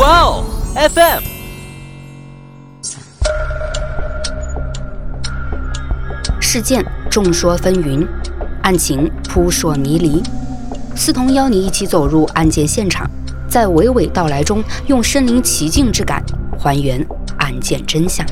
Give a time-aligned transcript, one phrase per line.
[0.00, 1.22] 哇哦，FM。
[6.40, 8.08] 事件众说纷纭，
[8.62, 10.22] 案情扑朔迷离。
[10.96, 13.06] 思彤邀你一起走入案件现场，
[13.46, 16.24] 在娓娓道来中，用身临其境之感
[16.58, 18.26] 还原案件真相。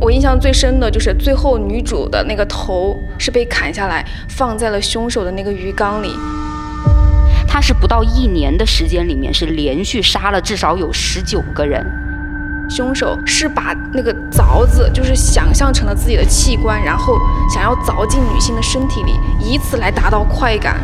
[0.00, 6.14] 我印象最深的就是最后女主的那个头是被砍下来，放在了凶手的那个鱼缸里。
[7.60, 11.84] 他是不到一年的时间里面，是连续杀了至少有十九个人。
[12.70, 17.18] 凶手是把那个凿子，就是想象成了自己的器官，然后
[17.52, 20.80] 想要凿进女性的身体里，以此来达到快感。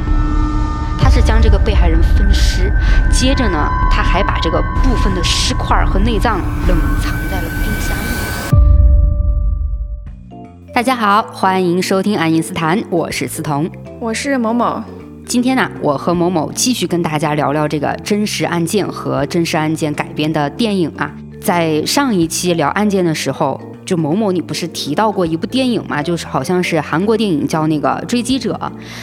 [1.01, 2.71] 他是将这个被害人分尸，
[3.11, 8.03] 接着呢，他还把这个部分的尸块和内脏冷藏在了冰箱里。
[10.75, 14.85] 大家好，欢迎收听爱因斯坦，我是思彤，我是某某。
[15.27, 21.13] 今天呢，我和某某继续跟大家聊聊这个真实案件和真实案件改编的电影啊。
[21.41, 26.01] 在上一期聊案件的时候，就某某你不是提到过一部电影吗？
[26.01, 28.59] 就是好像是韩国电影叫那个《追击者》。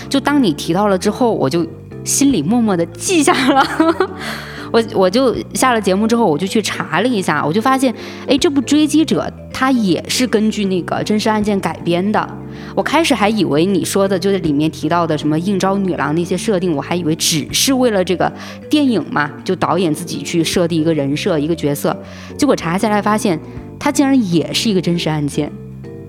[0.09, 1.67] 就当你提到了之后，我就
[2.05, 3.61] 心里默默的记下了。
[4.73, 7.93] 我我就下了节目之后，我就去查了一下，我就发现，
[8.27, 9.21] 哎，这部《追击者》
[9.53, 12.27] 它也是根据那个真实案件改编的。
[12.73, 18.31] 我开始还以为你说的就是里面提到的什么应招女郎那些设定，我还以为只是为了这个
[18.67, 21.95] 电影嘛，就导演自己去设定一个人设一个角色。
[22.35, 23.39] 结果查下来发现，
[23.79, 25.51] 它竟然也是一个真实案件。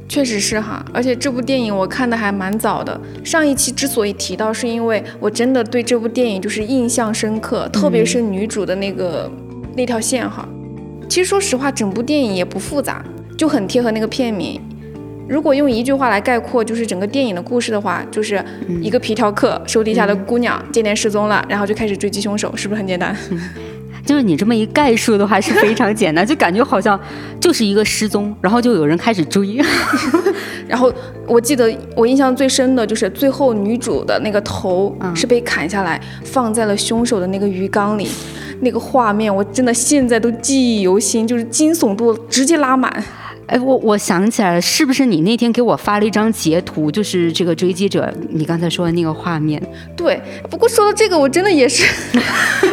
[0.06, 2.98] 确实是哈，而且这部电影我看的还蛮早的。
[3.24, 9.30] 上一期之所以提到，是因为我真的对这部电影就是印象深刻，特别是女主的那个
[9.74, 10.46] 那条线哈。
[11.08, 13.05] 其实说实话，整部电影也不复杂，
[13.36, 14.61] 就很贴合那个片名。
[15.27, 18.44] 如果用一句话来概括，就是整个电影的故事的话，就是
[18.83, 23.16] 一个皮条客手底下的姑娘渐渐失踪了，然后就开始追击凶手，是不是很简单？
[24.05, 26.98] 就是你这么一概述的话是非常简单， 就感觉好像
[27.41, 29.61] 就是一个失踪，然后就有人开始追。
[30.68, 30.92] 然后
[31.27, 38.08] 我记得我印象最深的就是最后女主的那个头是被砍下来，放在了凶手的那个鱼缸里，
[38.61, 43.05] 那个画面我真的现在都记忆犹新，就是惊悚度直接拉满。
[43.46, 49.62] 哎，我我想起来了，是不是你那天给我发了一张截图，就是这个追击者，你刚才说的那个画面？
[49.96, 51.84] 对，不过说到这个，我真的也是，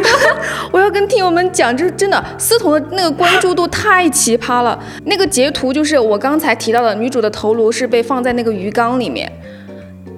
[0.72, 4.82] 我要跟听友们讲，就是真的，思彤的那个关注度太奇葩了。
[5.06, 9.32] 那个截图就是我刚才提到的，女主的头颅是被放在那个鱼缸里面。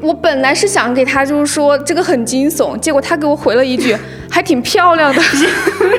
[0.04, 3.96] 我本来是想给他就是说这个很惊悚，结果他给我回了一句
[4.30, 5.22] 还挺漂亮的，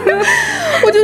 [0.85, 1.01] 我就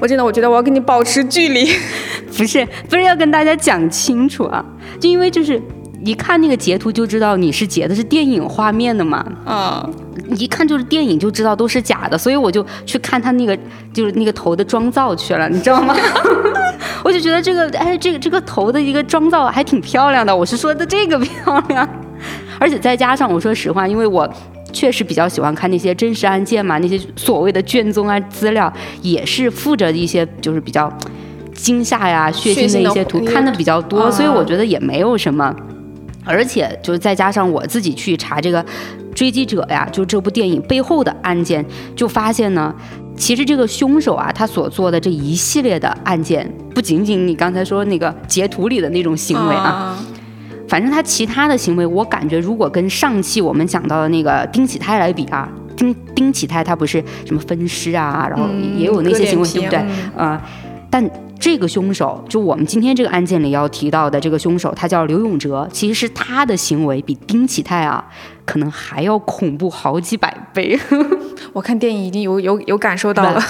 [0.00, 1.70] 我真的我觉得我要跟你保持距离。
[2.36, 4.64] 不是不是要跟大家讲清楚啊，
[4.98, 5.60] 就因为就是
[6.02, 9.88] 一看那个截图就知道你是截的是电影画面的嘛，啊，
[10.36, 13.56] 一看就是电影就知道都是假的，所以我就去看他那个
[13.92, 15.94] 就是那个头的妆造去了，你知道吗？
[17.04, 21.88] 我就觉得这个哎这个这个头的一个妆造还挺漂亮的，我是说的这个 漂亮，
[22.58, 24.28] 而且再加上我说实话，因为我
[24.72, 30.92] 确实比较喜欢看那些真实案件嘛，那些所谓的卷宗啊资料也是附着一些就是比较。
[31.54, 35.54] 惊吓呀、血腥的一些图看的比较多，所以我觉得也没有什么。
[36.24, 38.64] 而且就是再加上我自己去查这个
[39.14, 41.64] 《追击者》呀，就这部电影背后的案件，
[41.94, 42.74] 就发现呢，
[43.16, 49.98] 其实这个凶手啊，他所做的这一系列的案件，不仅仅你刚才说那个截图里的那种行为啊，
[50.68, 58.46] 反正他其他的行为，我感觉如果跟上期我们讲到的那个丁启泰来比啊，丁丁启泰他不是什么分尸啊，然后
[58.76, 59.78] 也有那些行为，对不对？
[60.16, 60.42] 啊，
[60.90, 61.10] 但。
[61.42, 65.68] 这个凶手，就我们今天这个案件里要提到的这个凶手，他叫刘永哲。
[65.72, 68.04] 其实他的行为比丁启泰啊，
[68.44, 70.78] 可能还要恐怖好几百倍。
[71.52, 73.42] 我看电影已经有有有感受到了。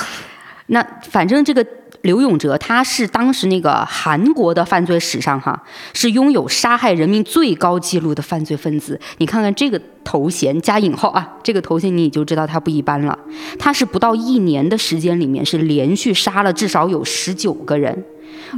[0.68, 1.62] 那反正这个。
[2.02, 5.62] 刘永哲，他是当时那个韩国的犯罪史上哈，
[5.94, 9.00] 是拥有杀害人民最高纪录的犯罪分子。
[9.18, 13.18] 你看看这个头衔加引号啊，这个头衔你就知道他不一般了。
[13.58, 18.04] 他是不到一年的时间里面，是连续杀了至少有十九个人，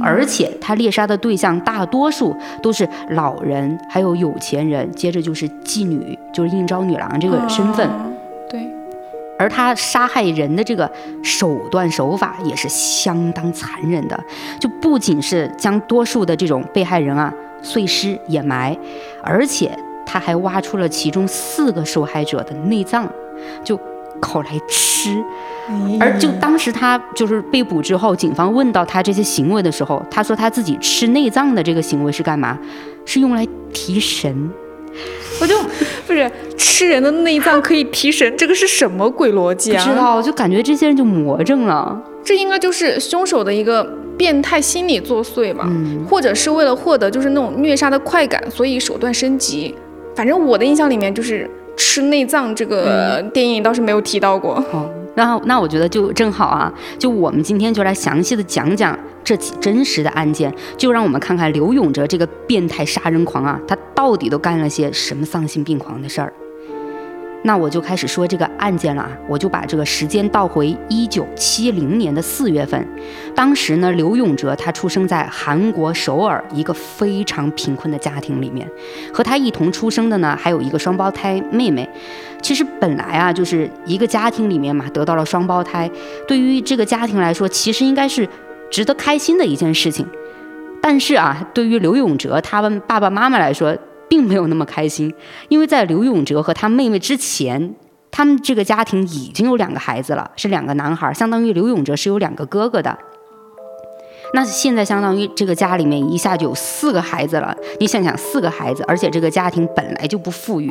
[0.01, 7.87] 而且他猎杀的对象大多数都是老人，还有有钱人，接着就是妓女，就是应招女郎这个身份。
[9.37, 10.89] 而他杀害人的这个
[11.23, 14.23] 手段手法也是相当残忍的，
[14.59, 18.77] 就不仅是将多数的这种被害人啊碎尸掩埋，
[19.23, 23.07] 而且他还挖出了其中四个受害者的内脏，
[23.63, 23.79] 就
[24.19, 25.23] 烤来吃。
[25.99, 32.57] 而就当时他就是被捕之后，警方问到他这些行为的时候，他说他自己吃内脏的这个行为是干嘛？
[33.05, 34.49] 是用来提神。
[36.05, 39.83] 不是吃人的内脏可以提神，这个是什么鬼逻辑啊？
[39.83, 41.99] 不知道，就感觉这些人就魔怔了。
[42.23, 43.83] 这应该就是凶手的一个
[44.17, 49.75] 变态心理作祟吧，嗯或者是为了获得就是那种虐杀的快感，所以手段升级。
[50.15, 54.55] 反正我的印象里面就是吃内脏这个电影倒是没有提到过。
[54.71, 66.31] 哦，那那我觉得就正好啊，就我们今天就来详细的讲讲这起真实的案件，就让我们看看刘永哲这个变态杀人狂啊，他到底都干了些什么丧心病狂的事儿。
[67.45, 72.83] 那我就开始说这个案件了啊，我就把这个时间倒回一九七零年的四月份，
[73.35, 78.67] 当时呢，刘永哲他出生在韩国首尔一个非常贫困的家庭里面，
[79.13, 81.87] 和他一同出生的呢还有一个双胞胎妹妹。
[82.41, 85.87] 其实本来啊，就是一个家庭里面嘛，得到了双胞胎，
[86.27, 88.27] 对于这个家庭来说，其实应该是
[88.71, 90.03] 值得开心的一件事情。
[90.81, 93.75] 但是啊，对于刘永哲他们爸爸妈妈来说，
[94.07, 95.13] 并没有那么开心，
[95.49, 97.75] 因为在刘永哲和他妹妹之前，
[98.11, 102.97] 他们这个家庭已经有两个孩子了，是两个男孩，相当于刘永哲是有两个哥哥的。
[104.35, 110.69] 那现在相当于这个家里面一下就有四个孩子了，你想想，四个孩子，而且这个家庭本来就不富裕，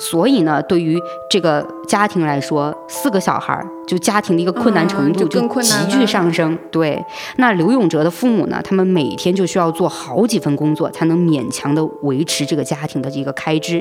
[0.00, 1.00] 所以呢，对于
[1.30, 6.58] 这个家庭来说，四个小孩儿就家庭的一个困难程度就急剧上升。
[6.72, 7.00] 对，
[7.36, 13.80] 那刘永哲的父母呢，他们每天就需要做好几份工作，才能勉强的维持这个家庭的一个开支。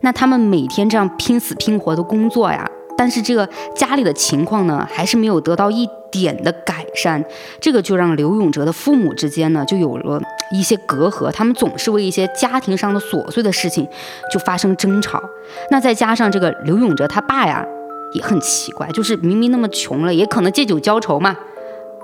[0.00, 7.24] 那他们每天这样拼死拼活的工作呀，但是这个家里的情况呢，还是没有得到一点的改善，
[7.60, 10.20] 这个就让刘永哲的父母之间呢，就有了
[10.52, 13.88] 一些隔阂，他们总是为一些家庭上的琐碎的事情
[14.32, 15.22] 就发生争吵。
[15.70, 17.66] 那再加上这个刘永哲他爸呀，
[18.14, 21.36] 也很奇怪，就是明明那么穷了，也可能借酒浇愁嘛。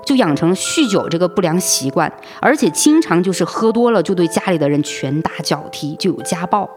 [0.03, 6.67] 就养成了酗酒这个不良习惯，而且经常就是喝多了就对家里的人拳打脚踢，就有家暴。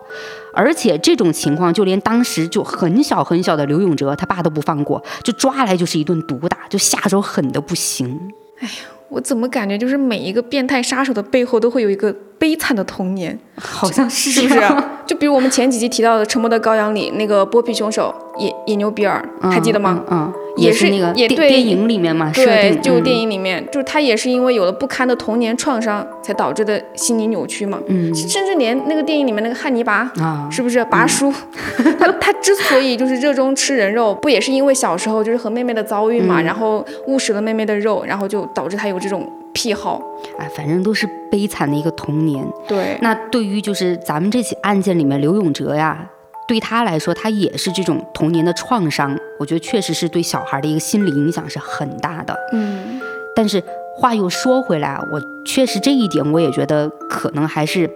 [0.54, 8.32] 而且这种情况，就连当时就很小很小的刘永哲他爸都不放过，就抓来就是一顿毒打，就下手狠的不行。
[8.60, 8.74] 哎呀
[9.10, 14.60] 我怎么感觉就是每一个变态杀手的背后都会有一个悲惨的童年，好像是是不是？
[15.06, 20.02] 就比如我们前几集提到的《沉默的羔羊》里那个剥皮凶手野野牛比尔，还记得吗？
[20.10, 27.78] 嗯，嗯也是是那个也对电电影里面嘛，设对，定就电影，里面，就是他也是因为有了不堪的童年创伤，才导致的心理扭曲嘛。
[27.88, 31.30] 嗯甚至连那个电影里面那个汉尼拔，啊，是不是拔叔？
[32.00, 40.02] 他他之所以就是热衷吃人肉，不也是因为小时候就是和妹妹的遭遇嘛，嗯然后误食了妹妹的肉，然后就导致他有这种癖好。
[40.38, 42.46] 哎，反正都是悲惨的一个童年。
[42.68, 46.10] 对，那对于就是咱们这起案件里面刘永哲呀，
[46.46, 52.36] 对他来说，他也是这种童年的创伤，我觉得确实是对小孩的一个心理影响是很大的。
[52.52, 53.00] 嗯，
[53.34, 53.62] 但是
[53.96, 57.88] 话又说回来啊，我确实这一点我也觉得可能还是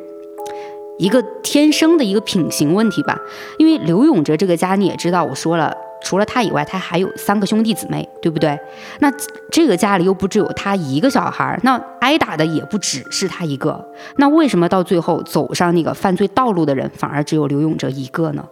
[0.98, 3.18] 一个天生的一个品行问题吧。
[3.58, 8.58] 因为刘永哲这个家你也知道，我说了，除了他以外，他还有三个兄弟姊妹，对不对？
[9.00, 9.12] 那
[9.50, 13.84] 这个家里又不只有他一个小孩，那挨打的也不只是他一个。
[14.16, 18.44] 那为什么到最后走上那个犯罪道路的人反而只有刘永哲一个呢？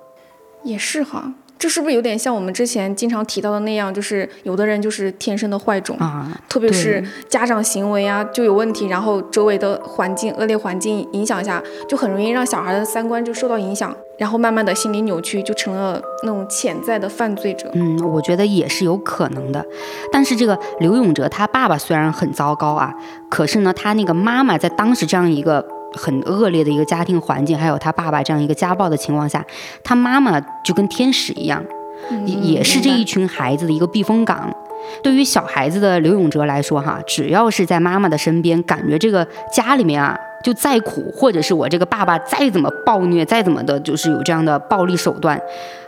[0.65, 1.33] 也是哈。
[1.59, 17.71] 这是不是有点像我们之前经常提到的那样，就是有的人就是天生的坏种，啊，特别是家长行为啊就有问题，然后周围的环境恶劣环境影响下，就很容易让小孩的三观就受到影响，然后慢慢的心理扭曲，就成了那种潜在的犯罪者。
[17.75, 19.65] 嗯，我觉得也是有可能的。
[20.13, 22.95] 但是这个刘永哲他爸爸虽然很糟糕啊，
[23.31, 29.45] 可是呢，他那个妈妈在当时这样一个很恶劣的一个家庭环境，还有他爸爸这样一个家暴的情况下，
[29.83, 31.65] 他妈妈就跟天使一样，
[32.27, 34.55] 也也是这一群孩子的一个避风港。
[35.03, 45.41] 对于小孩子的刘永哲来说，哈，只要是在妈妈的身边，感觉这个家里面啊，就再苦，或者是我这个爸爸再怎么暴虐，再怎么的，就是有这样的暴力手段，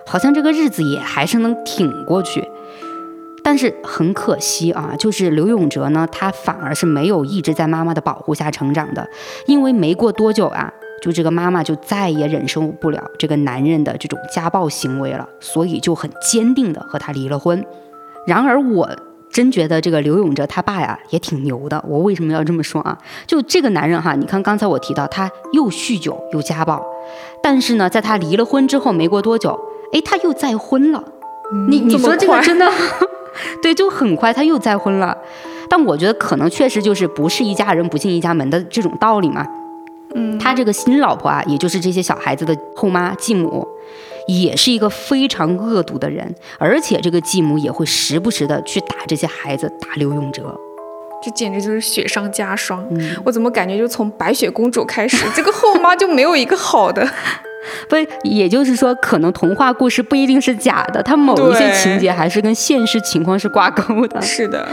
[0.04, 2.42] 好像这个日子也还是能挺过去。
[3.48, 9.08] 但是很可惜啊，就是刘永哲呢，他反而是没有一直在妈妈的保护下成长的，
[9.46, 17.64] 因为没过多久啊，就这个妈妈就再也忍受不了这个男人的这种家暴行为了，所以就很坚定的和他离了婚。
[18.26, 18.90] 然而我
[19.32, 21.82] 真觉得这个刘永哲他爸呀也挺牛的。
[21.88, 22.98] 我为什么要这么说啊？
[23.26, 26.84] 就这个男人哈，你看刚才我提到他又酗酒又家暴，
[27.42, 29.58] 但是呢，在他离了婚之后没过多久，
[29.94, 31.02] 哎，他又再婚了。
[31.70, 32.70] 你你说这个真的，
[33.62, 35.16] 对，就很快他又再婚了。
[35.70, 39.46] 但我觉得可能确实就是不是一家人不进一家门的这种道理嘛。
[40.14, 43.68] 嗯，他这个新老婆啊，也就是这些小孩子的后妈继母，
[44.26, 50.58] 也是一个非常恶毒的人，而且这个继母也会时不时的去打这些孩子，打刘永哲。
[51.22, 52.86] 这简直就是雪上加霜。
[52.90, 57.06] 嗯，我怎么感觉就从白雪公主开始，这个后妈就没有一个好的？
[57.88, 64.20] 不，也就是说，可能童话故事不一定是假的，它某一些情节还是跟现实情况是挂钩的。
[64.20, 64.68] 是的，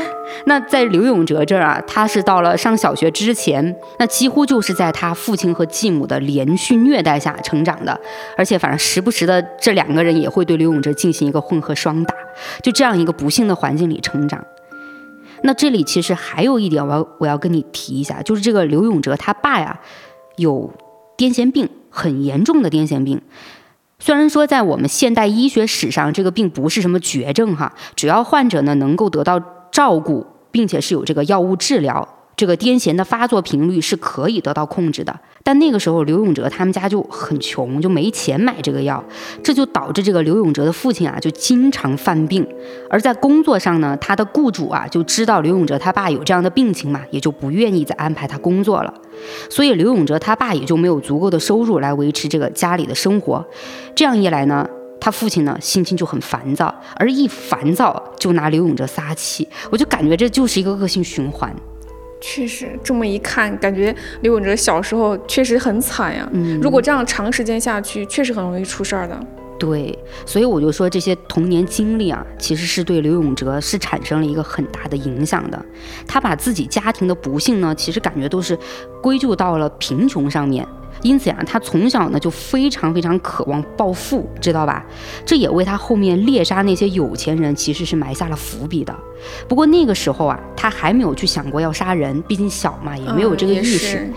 [0.46, 8.00] 那在刘永哲这儿啊，他是到了上小学之前，那几乎就是在他父亲和继母的连续虐待下成长的，
[8.38, 12.16] 而且反正时不时的这两个人也会对刘永哲进行一个混合双打，
[12.62, 14.44] 就这样一个不幸的环境里成长。
[15.44, 19.80] 那这里其实还有一点我要我要跟你提一下，就是这个刘永哲他爸呀
[20.38, 20.72] 有
[21.18, 23.22] 癫痫病，很严重的癫痫病。
[23.98, 35.18] 虽然说在我们现代医学史上，这个病不是什么绝症哈，只要患者呢能够得到照顾，并且是有这个药物治疗，这个癫痫的发作频率是可以得到控制的。
[35.48, 39.04] 但那个时候刘永哲他们家就很穷，就没钱买这个药，
[39.44, 42.44] 这就导致这个刘永哲的父亲啊就经常犯病。
[42.90, 48.92] 而在工作上呢，他的雇主啊就知道刘永哲他爸有这样的病情嘛，也就不愿意再安排他工作了。
[49.48, 53.46] 所以刘永哲他爸也就没有足够的收入来维持这个家里的生活。
[53.94, 54.68] 这样一来呢，
[55.00, 61.56] 他父亲呢心情就很烦躁，而一烦躁就拿刘永哲撒气，我就感觉这就是一个恶性循环。
[62.28, 66.28] 确实这么一看，感觉刘永哲小时候确实很惨呀。
[66.34, 69.16] 嗯如果这样长时间下去，确实很容易出事儿的。
[69.60, 75.66] 对，所以我就说这些童年经历啊，其实是对刘永哲是产生了一个很大的影响的。
[76.08, 78.58] 他把自己家庭的不幸呢，其实感觉都是
[79.04, 80.68] 归咎到了贫穷上面。
[81.06, 84.84] 因此呀、他从小呢就非常非常渴望暴富，知道吧？
[85.24, 88.92] 这也为他后面猎杀那些有钱人其实是埋下了伏笔的。
[89.48, 93.78] 不过那个时候啊，他还没有去想过要杀人，毕竟小嘛，也没有这个意识。
[93.78, 94.14] 是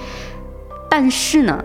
[0.91, 1.63] 但是呢，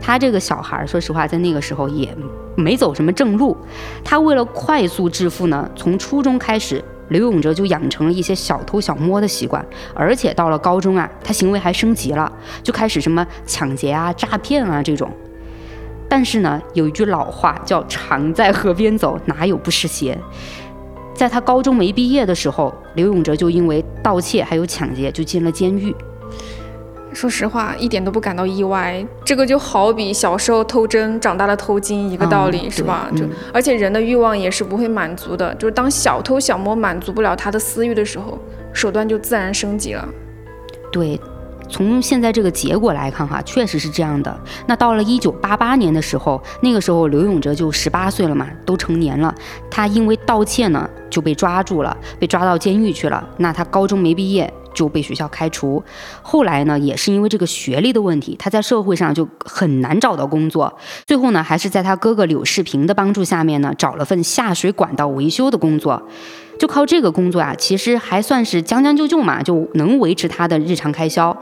[0.00, 2.16] 他这个小孩儿，说实话，在那个时候也
[2.56, 3.54] 没走什么正路。
[4.02, 12.32] 他为了快速致富呢，从初中开始，刘永哲就养成了一些小偷小摸的习惯，而且到了高中啊，他行为还升级了，
[12.62, 15.10] 就开始什么抢劫啊、诈骗啊这种。
[16.08, 20.16] 但是呢，有一句老话叫“常在河边走，哪有不湿鞋”。
[21.14, 25.94] 在他高中没毕业的时候，刘永哲就因为盗窃还有抢劫就进了监狱。
[27.14, 29.02] 说实话，一点都不感到意外。
[29.24, 33.08] 这个就好比小时候偷针，长大了偷金一个道理，嗯是吧？
[33.16, 38.38] 就嗯而且人的欲望也是不会满足的，就是当小偷小摸满足不了他的私欲的时候，
[38.72, 40.06] 手段就自然升级了。
[40.92, 41.20] 对，
[41.68, 44.36] 从现在这个结果来看哈，确实是这样的。
[44.66, 49.34] 那到了一九八八年的时候，那个时候刘永哲就十八岁了嘛，都成年了。
[49.70, 53.26] 他因为盗窃呢就被抓住了，被抓到监狱去了。
[53.36, 54.52] 那他高中没毕业。
[54.74, 55.82] 就被学校开除，
[56.20, 60.76] 后来呢，也是因为这个学历的问题，他在社会上就很难找到工作。
[61.06, 66.02] 最后呢，还是在他哥哥柳世平的帮助下面呢，找了份下水管道维修的工作。
[66.58, 71.36] 就靠这个工作啊，其实还算是将将就就嘛，就能维持他的日常开销。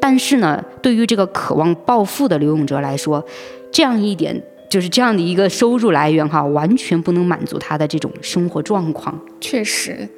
[0.00, 3.24] 但是呢，对于这个渴望暴富的刘永哲来说，
[3.72, 9.18] 这样一点就是这样的一个收入来源哈，完全不能满足他的这种生活状况。
[9.40, 10.08] 确实，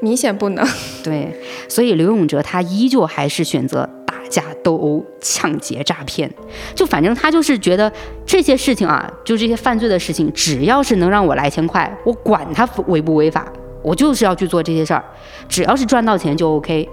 [0.00, 0.66] 明显不能。
[1.02, 1.34] 对，
[1.68, 6.30] 所以刘永哲他依旧还是选择打架斗殴、抢劫、诈骗，
[6.74, 7.92] 就反正他就是觉得
[8.26, 13.46] 这些事情啊，就这些犯罪的事情，只要是能让我来钱快，我管他违不违法，
[13.82, 15.04] 我就是要去做这些事儿，
[15.48, 16.88] 只要是赚到钱就 OK。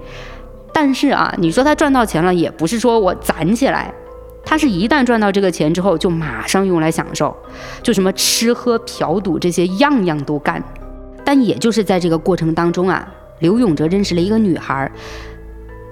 [0.74, 3.94] 但是啊，你说他赚到钱了，也不是说我攒起来。
[4.48, 7.36] 他是一旦赚到这个钱之后，就马上用来享受，
[7.82, 10.64] 就什么吃喝嫖赌这些样样都干。
[11.26, 13.06] 但也就是在这个过程当中啊，
[13.40, 14.90] 刘永哲认识了一个女孩。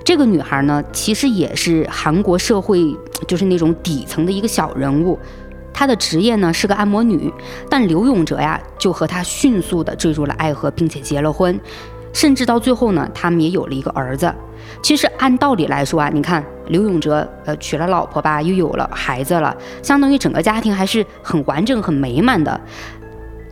[0.05, 2.95] 这个女孩呢，其实也是韩国社会
[3.27, 5.17] 就是那种底层的一个小人物。
[5.73, 7.33] 她的职业呢是个按摩女，
[7.69, 11.59] 但刘永哲呀就和她迅速的坠入了爱河，并且结了婚，
[12.13, 14.31] 甚至到最后呢，他们也有了一个儿子。
[14.81, 22.59] 其实按道理来说啊，你看刘永哲呃娶了老婆吧，又有了孩子了，相当于整个家庭还是很完整、很美满的。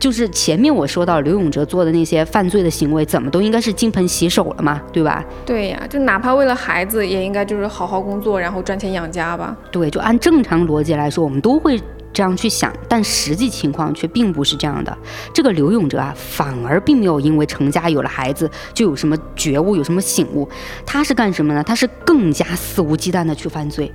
[0.02, 5.24] 就是前面我说到刘永哲做的那些犯罪的行为，怎么都应该是金盆洗手了嘛，对吧？
[5.46, 9.56] 对呀，就哪怕为了孩子，也应该就是好好工作，然后赚钱养家吧。
[9.70, 11.80] 对，就按正常逻辑来说，我们都会
[12.12, 14.98] 这样去想，但实际情况却并不是这样的。
[15.32, 20.48] 这个刘永哲啊，反而并没有因为成家有了孩子就有什么觉悟、有什么醒悟，
[20.84, 21.62] 他是干什么呢？
[21.62, 23.92] 他是更加肆无忌惮的去犯罪，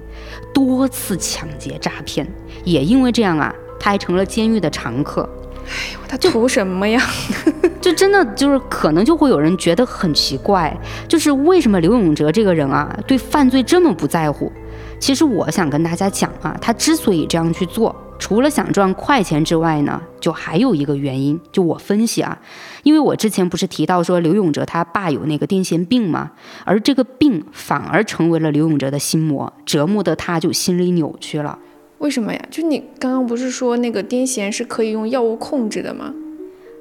[0.53, 2.25] 多次抢劫、诈骗，
[2.63, 5.27] 也因为这样啊，他还成了监狱的常客。
[5.67, 7.01] 哎呦他图什么呀？
[7.79, 10.75] 就真的就是可能就会有人觉得很奇怪，
[11.07, 14.51] 就是为什么刘永哲这个人啊，对犯罪这么不在乎？
[14.99, 22.37] 其实我想跟大家讲啊，他之所以这样去做，除了想赚快钱之外呢，就还有一个原因，就我分析啊，
[22.83, 26.31] 因为我之前不是提到说刘永哲他爸有那个癫痫病吗？
[26.65, 31.59] 而这个病反而成为了刘永哲的心魔，折磨得他就心理扭曲了。
[31.99, 32.39] 为什么呀？
[32.51, 36.13] 就你刚刚不是说那个癫痫是可以用药物控制的吗？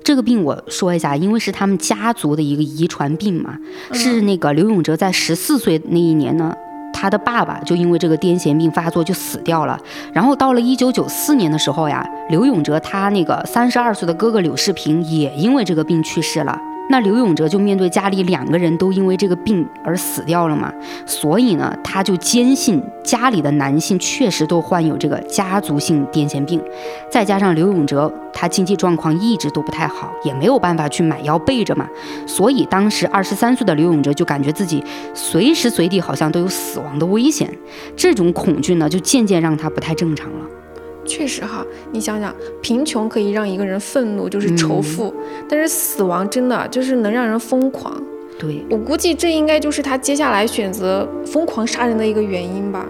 [0.05, 3.59] 这个病我说一下，因为是他们家族的一个遗传病嘛，
[3.93, 6.55] 是那个刘永哲在十四岁那一年呢，
[6.93, 9.81] 他的爸爸就因为这个癫痫病发作就死掉了。
[10.13, 16.61] 然后到了一九九四年的时候呀，刘永哲他那个三十二岁的哥哥柳世平也因为这个病去世了。
[16.89, 20.73] 那刘永哲就面对家里两个人都因为这个病而死掉了嘛，
[21.05, 26.63] 所以呢，他就坚信家里的男性确实都患有这个家族性癫痫病，
[27.11, 31.89] 再加上刘永哲他经济状况一直都不太好，也没有办法去买药备着嘛，
[32.27, 37.49] 所以当时二十三岁的刘永哲就感觉自己随时随地好像都有死亡的危险，
[37.97, 40.47] 这种恐惧呢，就渐渐让他不太正常了。
[41.07, 45.15] 确实哈，你想想，贫穷可以让一个人愤怒，就是仇富，
[45.49, 48.03] 但是死亡真的就是能让人疯狂。
[48.39, 52.85] 对我估计这应该就是他接下来选择疯狂杀人的一个原因吧。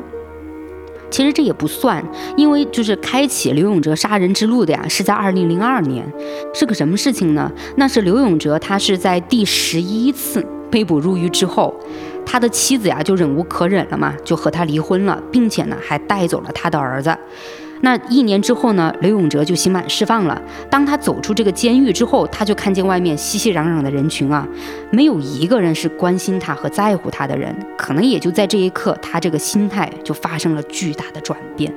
[1.08, 2.04] 其实这也不算，
[2.36, 6.04] 因为就是开启刘永哲杀人之路的呀，是在二零零二年，
[6.52, 7.50] 是个什么事情呢？
[7.76, 11.72] 那是刘永哲他是在第十一次被捕入狱之后，
[12.26, 17.16] 他的妻子呀就忍无可忍了嘛，就和他离婚了，并且呢还带走了他的儿子。
[17.80, 20.40] 那一年之后呢，刘永哲就刑满释放了。
[20.70, 24.46] 当他走出这个监狱之后，他就看见外面熙熙攘攘的人群啊，
[24.90, 27.54] 没有一个人是关心他和在乎他的人。
[27.76, 31.72] 可能也就在这一刻，他这个心态就发生了巨大的转变。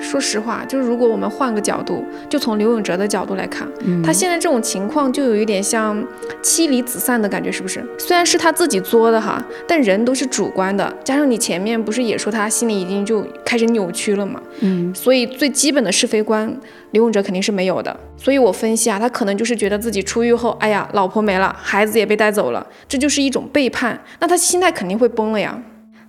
[0.00, 3.68] 说实话，就是如果我们换个角度，就从刘永哲的角度来看，
[4.04, 6.04] 他现在这种情况就有一点像
[6.42, 7.84] 妻离子散的感觉，是不是？
[7.98, 10.92] 虽然是他自己作的哈，但人都是主观的。
[11.04, 16.54] 加上你前面不是也说他心里已经就开始扭曲了嘛，嗯，所以最基本的是非观，
[16.92, 17.94] 刘永哲肯定是没有的。
[18.16, 25.60] 所以我分析啊，他可能就是觉得自己出狱后，哎呀，老婆没了，孩子也被带走了，这就是一种背叛，那他心态肯定会崩了呀。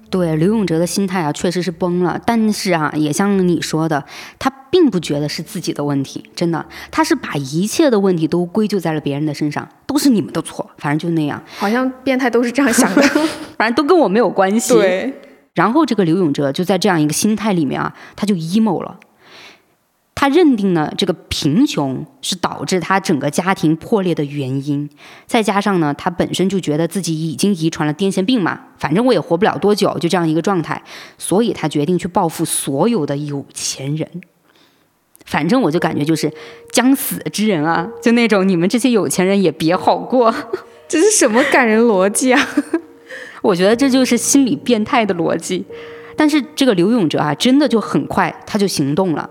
[0.10, 2.20] 对刘永哲的心态啊，确实是崩了。
[2.26, 4.04] 但是啊，也像你说的，
[4.38, 11.42] 他并不觉得是自己的问题，真的，他是把一切的问题都归咎在了别人的身上，都是你们的错，反正就那样。
[11.58, 13.02] 好像变态都是这样想的，
[13.58, 14.74] 反正都跟我没有关系。
[14.74, 15.14] 对。
[15.56, 18.98] 然后这个刘永哲就在这样一个心态里面啊，他就 emo 了。
[20.20, 24.90] 他认定呢，这个贫穷是导致他整个家庭破裂的原因，
[25.26, 30.84] 再加上呢，他本身就觉得自己已经遗传了癫痫病嘛，反正我也活不了多久，就这样一个状态，
[31.18, 34.06] 所以他决定去报复所有的有钱人。
[35.26, 36.30] 反正我就感觉就是
[36.74, 40.36] 将死之人啊，就那种你们这些有钱人也别好过，
[40.90, 42.48] 这是什么感人逻辑啊？
[43.42, 45.66] 我觉得这就是心理变态的逻辑。
[46.18, 49.30] 但是这个刘永哲啊，真的就很快他就行动了。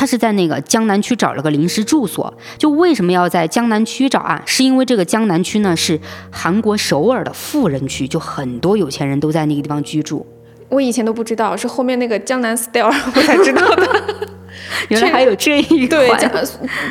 [0.00, 4.42] 他是在那个江南区找了个临时住所，就为什么要在江南区找啊？
[4.46, 10.26] 是因为这个江南区呢是韩国首尔的富人区，就很多有钱人都在那个地方居住。
[10.70, 13.86] 我以前都不知道，是后面那个江南 style 我才知道的。
[14.88, 16.10] 原来还有这一 对，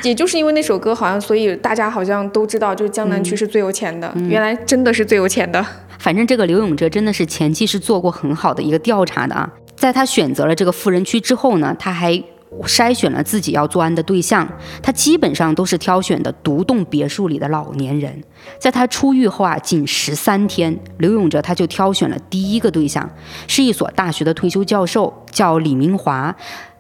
[0.03, 4.13] 也就是因为那首歌，好像所以大家好像都知道，就是江南区是最有钱的。
[4.29, 5.65] 原来真的是最有钱的。
[5.97, 12.23] 反正这个刘永哲真的是前期是做过很好的一个调查的啊，在他选择了这个富人区之后呢，他还。
[12.63, 14.47] 筛选了自己要作案的对象，
[14.81, 18.23] 他基本上都是挑选的独栋别墅里的老年人。
[18.57, 23.07] 在他出狱后啊，仅十三天，刘永哲他就挑选了第一个对象，
[23.47, 26.35] 是一所大学的退休教授，叫李明华。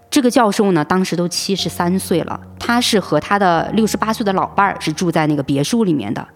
[0.09, 6.27] 这个教授呢，当时都七十三岁了，他是和他的六十八岁的老伴儿是住在那个别墅里面的。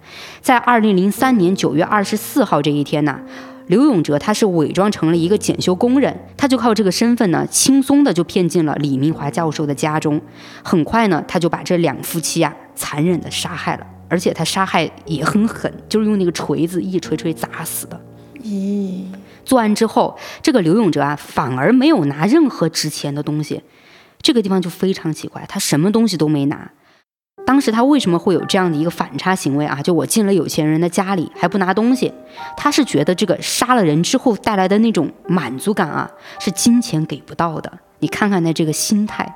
[0.42, 3.20] 在二零零三年九月二十四号这一天呢。
[3.68, 10.22] 刘永哲他是伪装成了一个检修工人，他就靠这个身份呢，轻松的就骗进了李明华教授的家中。
[10.64, 18.00] 很快呢，他就把这两夫妻啊残忍的杀害了，而且他杀害也很狠，就是用那个锤子一锤锤砸死的。
[18.42, 19.04] 咦，
[19.46, 23.62] 作案之后，这个刘永哲啊反而没有拿任何值钱的东西，
[24.22, 26.70] 这个地方就非常奇怪，他什么东西都没拿。
[27.46, 29.82] 当时他为什么会有这样的一个反差行为啊？
[29.82, 32.12] 就我进了有钱人的家里还不拿东西，
[32.56, 37.72] 他是觉得这个杀了人之后带来的那种满足感啊，是金钱给不到的。
[38.00, 39.36] 你看看他这个心态，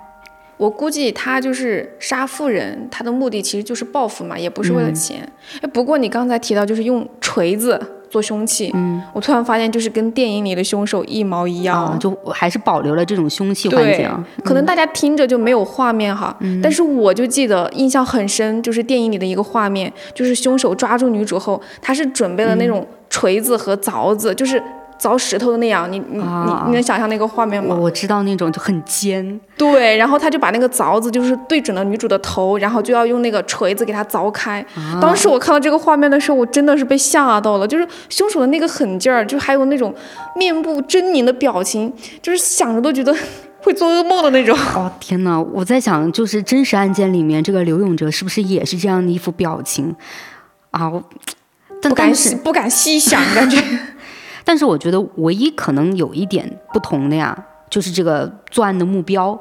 [0.58, 5.30] 我估计他就是杀富人，他的目的其实就是报复嘛，也不是为了钱。
[5.62, 7.80] 哎，不过你刚才提到就是用锤子。
[8.10, 14.10] 做凶器，嗯，我突然发现，就是跟电影里的凶手一毛一样，就还是保留了这种凶器环节。
[14.43, 24.62] 可能大家听着就没有画面哈，但是我就记得印象很深，就是电影里的一个画面，就是凶手抓住女主后，他是准备了那种锤子和凿子，就是。
[25.00, 27.76] 凿石头的那样，你你你你能想象那个画面吗？
[27.76, 29.40] 我知道那种就很尖。
[29.58, 34.66] 对，然后他就把那个凿子就是对准了女主的头，然后就要用那个锤子给她凿开。
[35.02, 39.94] 当时我看到这个画面的时候，我真的是被吓到了，就是凶手的那个狠劲儿，就还有那种
[40.36, 43.16] 面部狰狞的表情，就是想着都觉得
[43.62, 44.58] 会做噩梦的那种。
[44.76, 45.40] 哦天哪！
[45.42, 49.96] 我在想，就是真实案件里面这个刘永哲是不是也是这样的一副表情
[50.72, 50.90] 啊？
[50.90, 51.04] 我
[51.82, 52.12] 但不敢
[52.44, 53.58] 不敢细想，感觉
[54.48, 57.38] 但是我觉得唯一可能有一点不同的呀，
[57.70, 59.38] 就是这个作案的目标，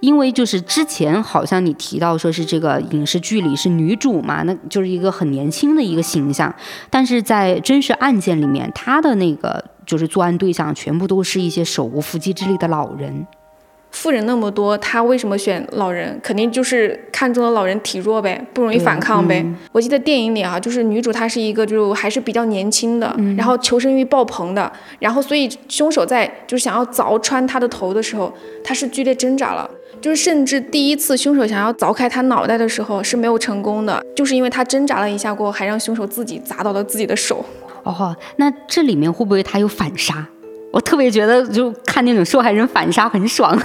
[0.00, 6.54] 因为就是之前好像你提到说是这个影视剧里是女主嘛，那就是一个很年轻的一个形象，
[6.88, 13.26] 但是在真实案件里面，她的那个就是作案对象全部都是一些手无缚鸡之力的老人。
[13.90, 16.18] 富人那么多，他为什么选老人？
[16.22, 19.44] 肯定就是看中了老人体弱呗，不容易反抗呗。
[19.72, 29.68] 我记得电影里啊，就是女主她是一个就还是比较年轻的，然后求生欲爆棚的，然后所以凶手在就是想要凿穿她的头的时候，她是剧烈挣扎了。
[30.00, 37.44] 就是甚至第一次凶手想要凿开她脑袋的时候是没有成功的，就是因为她挣扎了一下过后，还让凶手自己砸到了自己的手。
[37.82, 40.28] 哦，那这里面会不会他有反杀？
[40.70, 43.58] 我特别觉得就看那种受害人反杀很爽。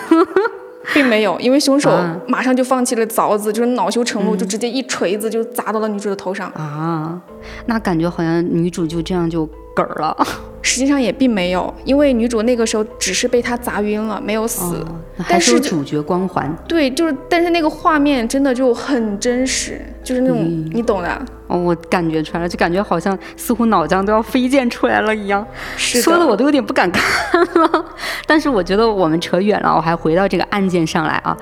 [0.93, 6.49] 并没有，因为凶手啊马上就放弃了凿子，就是恼羞成怒，就直接一锤子就砸到了女主的头上。
[6.49, 7.21] 啊，
[7.67, 10.15] 那感觉好像女主就这样就嗝儿了。
[10.65, 14.77] 实际上也并没有，因为女主那个时候只是被他砸晕了，没有死。
[14.77, 16.51] 哦还但是主角光环。
[16.67, 21.25] 对，就是，但是那个画面真的就很真实，就是那种、嗯你懂的。
[21.47, 25.45] 哦，我感觉出来了，就感觉好像似乎脑浆都要飞溅出来了一样，
[25.77, 27.85] 是说的我都有点不敢 看了。
[28.25, 31.37] 但是我觉得我们扯远了，我还回到这个案件上来啊。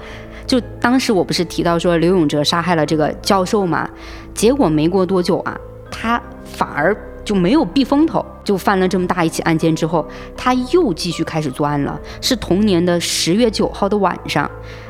[0.46, 3.90] 就当时我不是提到说刘永哲杀害了这个教授嘛，
[4.34, 5.58] 结果没过多久啊，
[5.90, 10.06] 他反而就没有避风头，就犯了这么大一起案件之后，
[10.36, 12.00] 他又继续开始作案了。
[12.22, 14.50] 是同年的十月九号的晚上，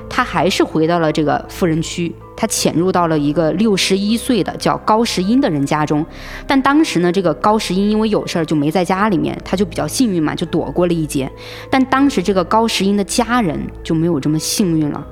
[0.10, 6.06] 他还是回到了这个富人区，他潜入到了一个六十一岁的叫高石英的人家中。
[6.48, 11.32] 但当时呢，这个高石英因为有事儿就没在家里面，他就比较幸运嘛，就躲过了一劫。
[11.70, 15.06] 但当时这个高石英的家人就没有这么幸运了。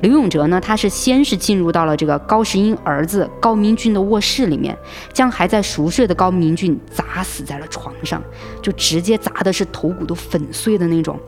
[0.00, 4.76] 刘永哲呢，他是先是进入到了这个高石英儿子高明俊的卧室里面，
[5.12, 8.22] 将还在熟睡的高明俊砸死在了床上，
[8.60, 11.18] 就直接砸的是头骨都粉碎的那种。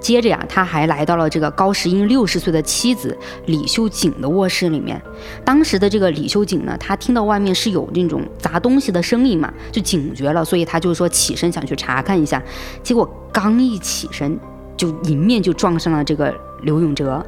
[0.00, 5.00] 接着呀，他还来到了这个高石英六十岁的妻子李秀景的卧室里面。
[5.44, 12.42] 当时的这个李秀景呢，他听到外面是有那种砸东西的声音嘛，就警觉了，所以他就说起身想去查看一下。
[12.82, 14.40] 结果刚一起身，
[14.74, 17.24] 就迎面就撞上了这个刘永哲，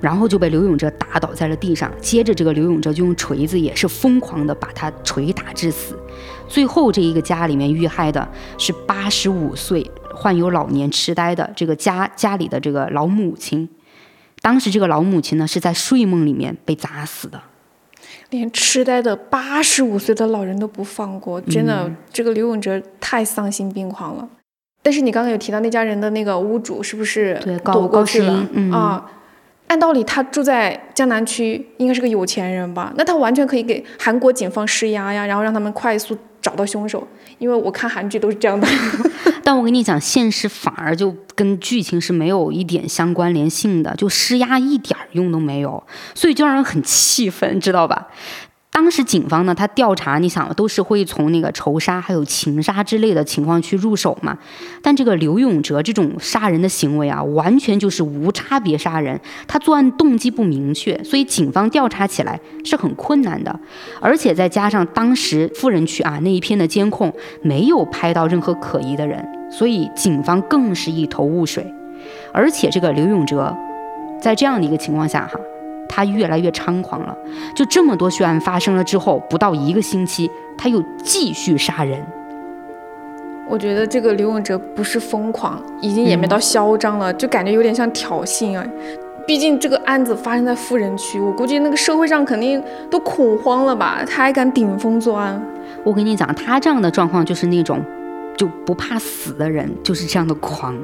[0.00, 1.90] 然后就被刘永哲打倒在了地上。
[2.00, 5.98] 接着这个刘永哲就用锤子也是疯狂的把他捶打致死。
[6.48, 13.68] 最后这一个家里面遇害的是八十五岁患有老年痴呆的这个家家里的这个老母亲。
[14.42, 17.40] 当时这个老母亲呢是在睡梦里面被砸死的。
[18.30, 24.28] 连痴呆的八十五岁的老人都不放过，真的，嗯这个刘永哲太丧心病狂了。
[24.84, 28.46] 但是你刚刚有提到那家人的那个屋主是不是对高躲过去了？
[28.52, 29.10] 嗯啊，
[29.68, 32.92] 按道理他住在江南区，应该是个有钱人吧？
[32.98, 37.08] 那他完全可以给韩国警方施压呀，然后让他们快速找到凶手。
[37.38, 38.68] 因为我看韩剧都是这样的。
[39.42, 45.82] 但我跟你讲，现实反而就跟剧情是没有一点相关联性的，就施压一点儿用都没有，
[46.14, 48.08] 所以就让人很气愤，知道吧？
[48.74, 54.36] 当时警方呢，他调查，你想都是会从那个仇杀还有情杀之类的情况去入手嘛。
[54.82, 63.60] 但这个刘永哲这种杀人的行为啊，完全就是无差别杀人，他作案动机不明确，所以警方调查起来是很困难的。
[64.00, 71.64] 而且再加上当时富人区啊那一片的监控没有拍到任何可疑的人，所以警方更是一头雾水。
[72.32, 73.56] 而且这个刘永哲，
[74.20, 75.38] 在这样的一个情况下哈，
[75.88, 77.16] 他越来越猖狂了。
[77.54, 82.04] 就这么多血案发生了之后，不到一个星期，他又继续杀人。
[83.48, 88.66] 我觉得这个刘永哲不是疯狂，已经演变到嚣张了，就感觉有点像挑衅啊。
[89.26, 94.02] 毕竟这个案子发生在富人区，我估计那个社会上肯定都恐慌了吧？
[94.06, 95.42] 他还敢顶风作案？
[95.82, 97.82] 我跟你讲，他这样的状况就是那种。
[98.36, 100.74] 就不怕死的人就是这样的狂，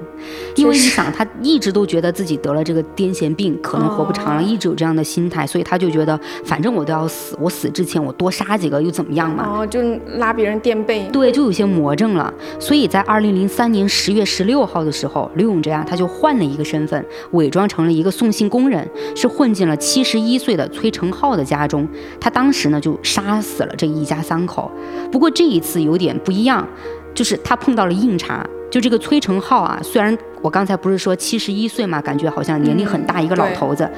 [0.56, 9.60] 因为你想，他一直都觉得自己得了这个癫痫病，可能活不长了，哦一直有这样的心态，所以他就觉得反正我都要死，我死之前我多杀几个又怎么样嘛？
[9.60, 9.80] 哦，就
[10.18, 11.08] 拉别人垫背。
[11.12, 12.32] 对，就有些魔怔了。
[12.58, 21.88] 所以在二零零三年十月十六号的时候，刘永哲啊，他就换了一个身份，伪装成了一个送信工人，是混进了七十一岁的崔成浩的家中。
[22.20, 24.70] 他当时呢就杀死了这一家三口。
[25.10, 26.66] 不过这一次有点不一样，
[27.14, 28.46] 就是他碰到了硬茬。
[28.70, 33.90] 就这个崔成浩啊，虽然我刚才不是说七十一岁嘛，感觉好像年龄很大一个老头子，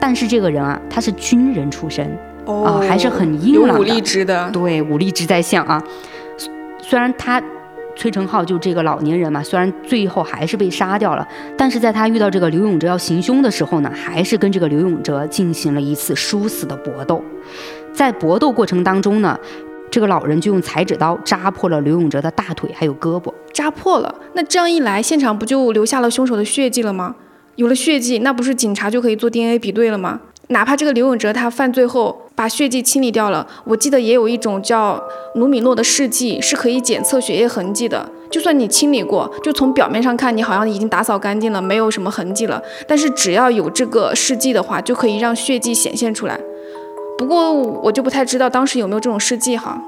[0.00, 2.10] 但是这个人啊，他是军人出身。
[2.46, 4.50] 哦，还是很硬朗的力值的。
[4.50, 5.82] 对，武力值在线啊。
[6.38, 6.50] 虽
[6.88, 7.42] 虽然他
[7.94, 17.22] 崔成浩就这个老年人嘛，虽然最后还是被杀掉了，但是在他遇到这个刘永哲要行凶的时候呢，还是跟这个刘永哲进行了一次殊死的搏斗。
[17.92, 19.38] 在搏斗过程当中呢，
[19.90, 23.32] 这个老人就用裁纸刀扎破了刘永哲的大腿还有胳膊。
[23.52, 27.16] 扎破了，那这样一来，现场不就留下了凶手的血迹了吗？
[27.56, 30.20] 有了血迹，那不是警察就可以做 DNA 比对了吗？
[30.50, 35.02] 哪怕这个刘永哲他犯罪后把血迹清理掉了，我记得也有一种叫
[35.34, 38.08] 努米诺的试剂是可以检测血液痕迹的。
[38.30, 46.38] 就算你清理过，就从表面上看你好像已经打扫干净了，没有什么痕迹了，但是只要有这个试剂的话，就可以让血迹显现出来。
[47.18, 49.82] 不过我就不太知道当时有没有这种试剂哈。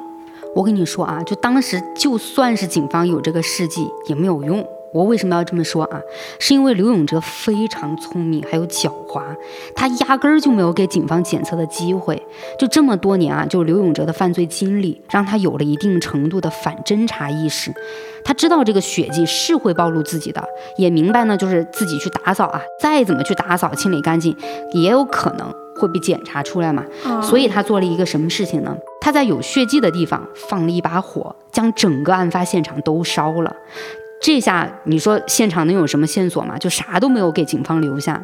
[0.56, 4.66] 我跟你说啊，就当时就算是警方有这个试剂也没有用。
[4.92, 6.00] 我为什么要这么说啊？
[6.40, 9.22] 是因为刘永哲非常聪明，还有狡猾，
[9.76, 12.20] 他压根儿就没有给警方检测的机会。
[12.58, 17.72] 就这么多年啊，就刘永哲的犯罪经历，让他有了一定程度的反侦查意识。
[18.24, 20.42] 他知道这个血迹是会暴露自己的，
[20.76, 24.36] 也明白呢，就是自己去打扫啊，再怎么去打扫清理干净，
[24.72, 26.84] 也有可能会被检查出来嘛。
[27.22, 28.76] 所以他做了一个什么事情呢？
[29.00, 33.56] 他在有血迹的地方放了一把火，将整个案发现场都烧了。
[34.22, 36.58] 这下你说现场能有什么线索吗？
[36.58, 38.22] 就啥都没有给警方留下，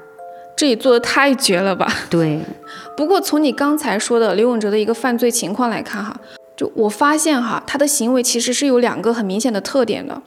[0.55, 1.90] 这也做的太绝了吧？
[2.11, 2.40] 对。
[2.97, 6.14] 不过从你刚才说的刘永哲的一个犯罪情况来看，哈，
[6.55, 10.21] 就我发现哈，他的行为其实是有两个很明显的特点的，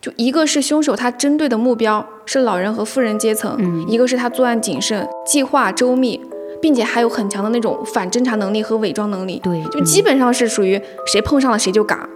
[0.00, 6.20] 就一个是凶手他针对的目标是老人和富人阶层，一个是他作案谨慎、计划周密，
[6.60, 12.08] 并且还有很强的那种反侦查能力和伪装能力，对，就基本上是属于谁碰上了谁就嘎。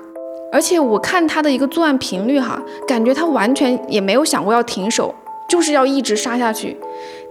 [0.52, 5.14] 而且我看他的一个作案频率哈，感觉他完全也没有想过要停手，
[5.48, 6.76] 就是要一直杀下去。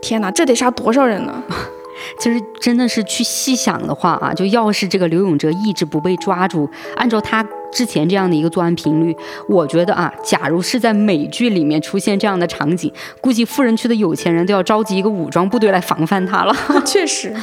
[0.01, 1.43] 天哪，这得杀多少人呢？
[2.19, 9.15] 其实真的是去细想的话啊，就要是这个刘永哲一直不被抓住，按照他之前这样的一个作案频率，
[9.47, 16.53] 我觉得啊，假如是在美剧里面出现这样的场景，估计富人区的有钱人都要召集一个武装部队来防范他了。
[16.85, 17.33] 确实，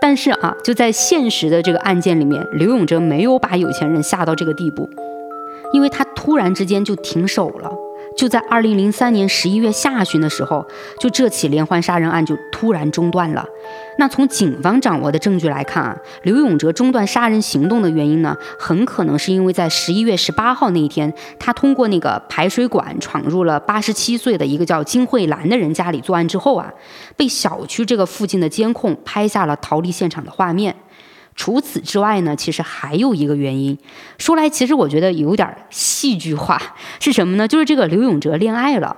[0.00, 4.88] 但是啊，就在现实的这个案件里面，刘永哲没有把有钱人吓到这个地步。
[5.72, 7.68] 因为他突然之间就停手了，
[8.16, 10.64] 就在二零零三年十一月下旬的时候，
[11.00, 13.44] 就这起连环杀人案就突然中断了。
[13.98, 26.72] 那从警方掌握的证据来看啊，刘永哲中断杀人行动的原因呢，很可能是因为在十一月十八号那一天，他通过那个排水管闯入了八十七岁的一个叫金慧兰的人家里作案之后啊，
[27.16, 30.74] 被小区这个附近的监控拍下了逃离现场的画面。
[31.34, 33.76] 除此之外呢，其实还有一个原因，
[34.18, 36.60] 说来其实我觉得有点戏剧化，
[37.00, 37.48] 是什么呢？
[37.48, 38.96] 就是这个刘永哲恋爱了。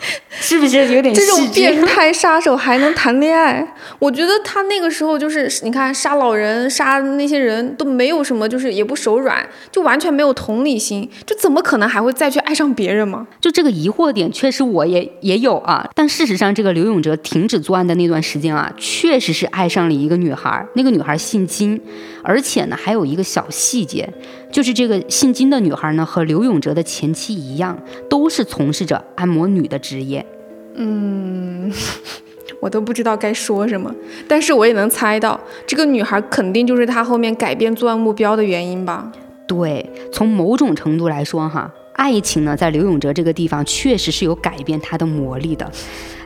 [0.30, 3.74] 是不是有点这种变态杀手还能谈恋爱？
[3.98, 13.26] 我觉得他那个时候就是，你看杀老人、杀那些人都没有什么，就是也不手软，就完全没有同理心，就怎么可能还会再去爱上别人吗？
[13.40, 15.86] 就这个疑惑点，确实我也也有啊。
[15.94, 21.78] 但事实上，这个刘永哲停止作案的那段时间啊，确实是爱上了一个女孩，那个女孩姓金，
[22.22, 24.08] 而且呢还有一个小细节。
[24.50, 27.78] 就是这个姓金的女孩呢，和刘永哲的前妻一样，
[28.08, 30.26] 都是从事着按摩女的职业。
[30.74, 31.72] 嗯，
[32.60, 33.94] 我都不知道该说什么，
[34.26, 39.12] 但是我也能猜到，这个女孩肯定就是他后面改变作案目标的原因吧？
[39.46, 45.70] 对，从某种程度来说，哈，爱情呢，在刘永哲这个地方确实是有改变他的魔力的。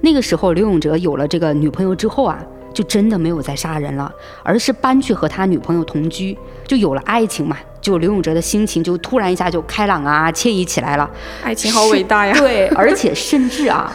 [0.01, 2.43] 那个时候，刘永哲有了这个女朋友之后啊。
[2.75, 7.57] 就真的没有再杀人了，而是搬去和他女朋友同居，就有了爱情嘛。
[7.81, 11.09] 就刘永哲的心情就突然一下就开朗啊，惬意起来了。
[11.43, 12.35] 爱情好伟大呀！
[12.37, 13.93] 对，而且甚至啊，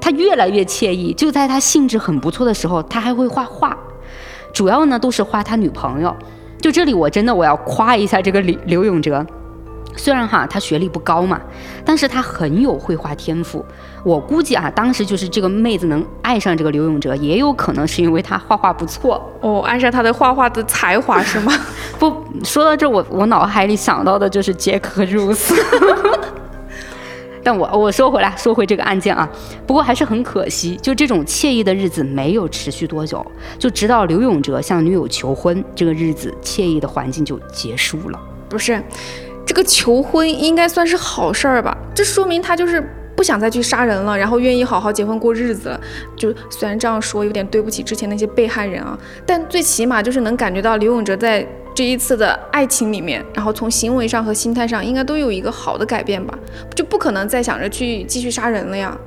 [0.00, 1.12] 他越来越惬意。
[1.14, 3.76] 就在他兴致很不错的时候，他还会画画，
[4.52, 6.14] 主要呢都是画他女朋友。
[6.60, 9.24] 就这里，我真的我要夸一下这个刘刘永哲。
[9.96, 11.40] 虽然哈他学历不高嘛，
[11.84, 13.64] 但是他很有绘画天赋。
[14.02, 21.52] 我估计啊，当时就是这个妹子能爱上这个刘永哲，也有可能是因为他画画不错哦，爱上他的画画的才华是吗？
[21.98, 25.54] 不，说到这，我我脑海里想到的就是杰克·鲁斯。
[27.42, 29.28] 但我我说回来，说回这个案件啊，
[29.66, 33.24] 不过还是很可惜，就这种惬意的日子没有持续多久，
[33.58, 38.18] 就直到刘永哲向女友求婚，这个日子惬意的环境就结束了。
[38.48, 38.82] 不是。
[39.54, 41.78] 这个求婚应该算是好事儿吧？
[41.94, 42.82] 这说明他就是
[43.14, 45.80] 不想再去杀人了，然后愿意好好结婚过日子了。
[46.16, 56.36] 就虽然这样说有点对不起之前那些被害人啊，但最起码就是能感觉到刘永哲在这一次的爱情里面，然后从行为上和心态上应该都有一个好的改变吧？
[56.74, 58.98] 就不可能再想着去继续杀人了呀。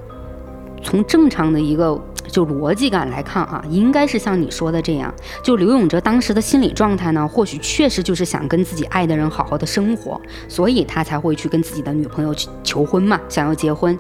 [0.87, 5.13] 从正常的一个就逻辑感来看啊，应该是像你说的这样。
[5.43, 13.99] 就刘永哲当时的心理状态呢，或许确实就是想跟自己爱的人好好的生活，所以他才会去跟自己的女朋友去求婚嘛，想要结婚。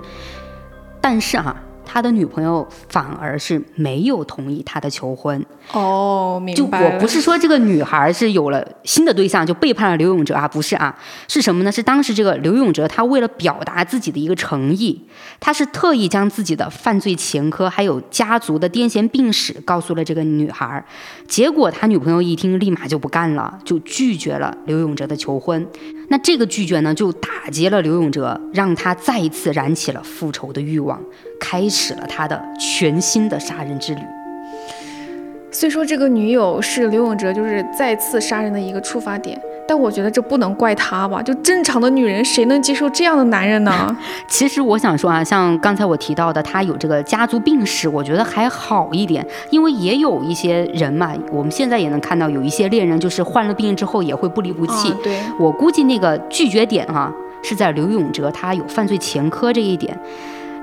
[1.01, 1.61] 但是啊。
[1.87, 6.79] 他的女朋友反而是没有同意他的求婚哦，明白。
[6.79, 10.93] 就我不是说这个女孩是有了新的对象就背叛了刘永哲啊，不是啊，
[11.29, 11.71] 是什么呢？
[11.71, 15.01] 是当时这个刘永哲他为了表达自己的一个诚意，
[15.39, 20.85] 他是特意将自己的犯罪前科还有家族的癫痫病史告诉了这个女孩，
[21.27, 25.65] 结果他女朋友一听立马就不干了，就拒绝了刘永哲的求婚。
[26.09, 31.01] 那这个拒绝呢，就打击了刘永哲，让他再一次燃起了复仇的欲望。
[31.39, 34.01] 开始了他的全新的杀人之旅。
[35.49, 41.21] 虽说这个女友是刘永哲就是再次杀人的一个触发点，但我觉得这不能怪他吧？
[41.21, 43.97] 就正常的女人谁能接受这样的男人呢？
[44.27, 54.93] 其实我想说啊，像刚才我提到的，他有这个家族病史，我觉得还好一点，因为也有一些人嘛，我们现在也能看到有一些恋人就是患了病之后也会不离不弃。
[55.01, 59.97] 对，我估计那个拒绝点哈是在刘永哲他有犯罪前科这一点。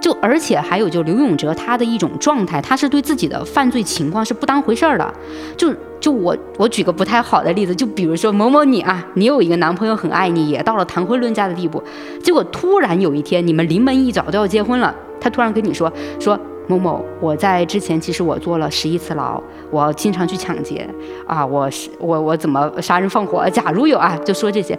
[0.05, 5.15] 就而且还有就刘永哲他的一种状态，他是对自己的犯罪情况是不当回事儿的。
[5.57, 11.83] 就就我我举个不太好的例子，就比如说某某你啊，你有一个男朋友很爱你，也到了谈婚论嫁的地步，
[12.23, 15.91] 结果突然有一天你们临门一脚都要结婚了，他突然跟你说
[16.21, 20.87] 说某某，我在之前其实我坐了十一次牢，我经常去抢劫
[21.27, 23.49] 啊，我是我我怎么杀人放火？
[23.49, 24.79] 假如有啊，就说这些。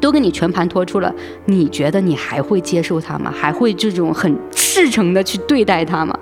[0.00, 1.14] 都给你全盘托出了，
[1.46, 3.32] 你觉得你还会接受他吗？
[3.34, 6.18] 还会这种很赤诚的去对待他吗？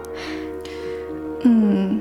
[1.43, 2.01] 嗯，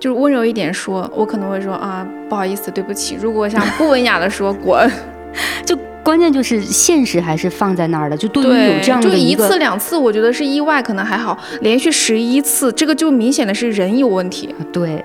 [0.00, 3.16] 就是温柔一点说，我可能会说啊，不好意思，对不起。
[3.20, 4.90] 如果像不文雅的说，滚。
[5.66, 8.16] 就关键就是现实还是放在那儿的。
[8.16, 11.36] 就对于有这样的一次两次，我觉得是意外，可能还好。
[11.60, 14.54] 连续十一次，这个就明显的是人有问题。
[14.72, 15.04] 对。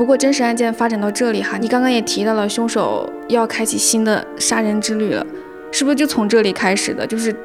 [0.00, 5.26] 不过真实案件发展到这里哈，你刚刚也提到了凶手要开启新的杀人之旅了，
[5.70, 7.06] 是不是就从这里开始的？
[7.06, 7.36] 就是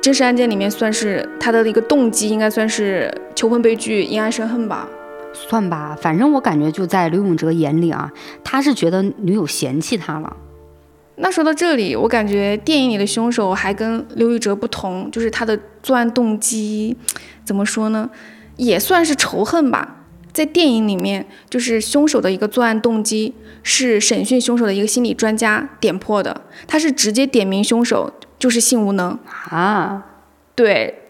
[0.00, 4.88] 真实案件里面算是他的一个动机，应该算是求婚悲剧，因爱生恨吧？
[5.34, 8.10] 算吧，反正我感觉就在刘永哲眼里啊，
[8.42, 10.34] 他是觉得女友嫌弃他了。
[11.16, 16.96] 那说到这里，我感觉电影里的凶手还跟刘宇哲不同，就是他的作案动机
[17.44, 18.08] 怎么说呢？
[18.56, 19.96] 也算是仇恨吧。
[20.32, 29.18] 在电影里面，就是凶手的一个作案动机是审讯凶手的一个心理专家点破的，他是直接点名凶手就是性无能
[29.50, 30.06] 啊，
[30.54, 31.02] 对，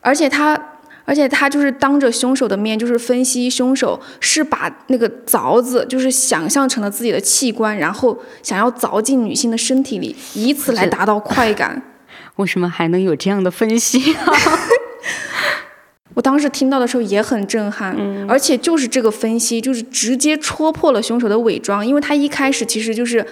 [0.00, 11.82] 而且他，而且他就是当着凶手的面，就是分析凶手是把那个凿子就是想象成了自己的器官，然后想要凿进女性的身体里，以此来达到快感。
[12.36, 14.32] 为什么还能有这样的分析啊？
[16.18, 17.96] 我当时听到的时候也很震撼，
[18.28, 23.24] 而且就是这个分析，就是直接戳破了凶手的伪装，因为他一开始其实就是。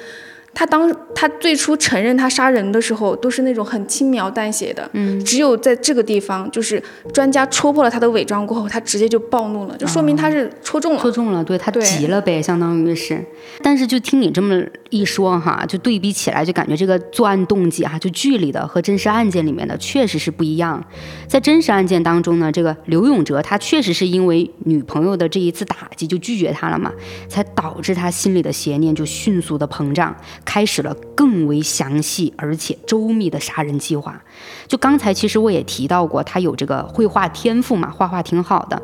[0.59, 4.89] 他当他最初承认他杀人的时候，都是那种很轻描淡写的。
[4.95, 10.99] 嗯，只有在这个地方，就是专家戳破了他的伪装过后，他直接就暴怒了，就说明他是戳中了。
[11.03, 13.23] 戳中了，对他急了呗，相当于是。
[13.63, 20.83] 但是就听你这么一说哈，就对比起来，就感觉这个作案动机啊，就剧里的和真实案件里面的确实是不一样。
[21.29, 26.91] 在真实案件当中呢，这个刘永哲他确实是因为女朋友的这一次打击就拒绝他了嘛，
[27.29, 30.17] 才导致他心里的邪念就迅速的膨胀。
[30.47, 34.23] 开始了更为详细而且周密的杀人计划。
[34.67, 38.81] 就刚才其实我也提到过，他有这个绘画天赋嘛，画画挺好的。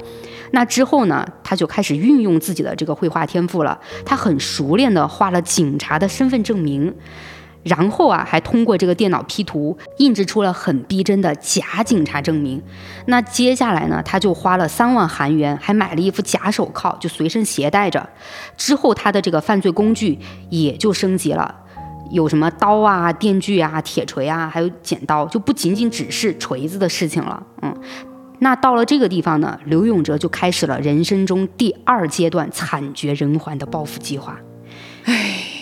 [0.50, 3.80] 那之后呢，他就开始运用自己的这个绘画天赋了。
[4.04, 6.94] 他很熟练的画了警察的身份证明，
[7.62, 12.60] 然后啊，还通过这个电脑 P 图印制出了很逼真的假警察证明。
[13.06, 18.08] 那接下来呢，他就花了三万韩元，还买了一副假手铐，就随身携带着。
[18.56, 20.18] 之后他的这个犯罪工具
[20.50, 21.54] 也就升级了。
[22.10, 27.42] 有什么刀啊、电锯啊、铁锤啊，还有剪刀，就不仅仅只是锤子的事情了。
[27.62, 27.74] 嗯，
[28.40, 34.36] 那到了这个地方呢，刘永哲就开始了人生中第二阶段惨绝人寰的报复计划。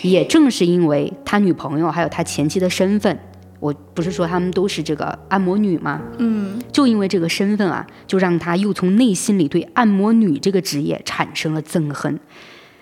[0.03, 3.19] 唉，也正是因为他女朋友还有他前妻的身份，
[3.59, 6.01] 我不是说他们都是这个按摩女吗？
[6.17, 12.19] 嗯，就因为这个身份啊，就让他又从内心里对按摩女这个职业产生了憎恨。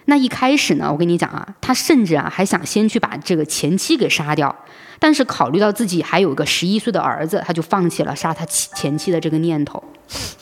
[0.05, 4.55] 那一开始呢，我跟你讲啊，他甚至啊还想先去把这个前妻给杀掉，
[4.97, 9.83] 但是考虑到自己还有个十一岁的儿子，他就放弃了杀他前妻的这个念头。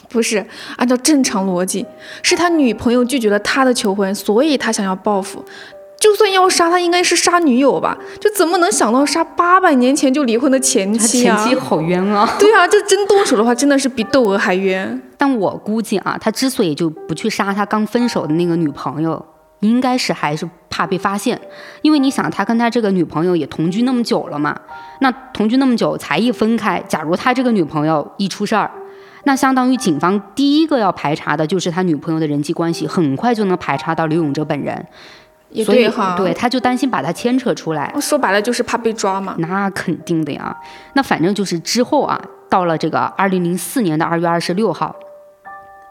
[0.07, 0.45] 不是
[0.77, 1.85] 按照正常逻辑，
[2.23, 5.43] 是他女朋友拒绝了他的求婚，所以他想要报复。
[5.99, 7.97] 就算要杀他，应该是杀女友吧？
[8.19, 11.37] 就怎么能想到杀八百年前就离婚的前他妻啊？
[11.37, 12.29] 前妻好冤啊！
[12.37, 15.01] 对啊，这真动手的话，真的是比窦娥还冤。
[15.17, 19.25] 但我估计啊，他之所以就不去杀他刚分手的那个女朋友，
[19.61, 21.41] 应该是还是怕被发现，
[21.81, 24.55] 因为你想，他跟他这个女朋友也同居那么久了嘛，
[25.01, 28.69] 那同居那么久才一分开，假如他这个女朋友一出事儿，
[29.23, 34.85] 那相当于警方第一个要排查的就是他女朋友的人际关系，很快就能排查到刘永哲本人，
[35.49, 39.35] 也所以对哈，对，他就担心把他牵扯出来，说白了就是怕被抓嘛。
[39.39, 40.55] 那肯定的呀。
[40.93, 44.95] 那反正就是之后啊，到了这个二零零四年的二月二十六号，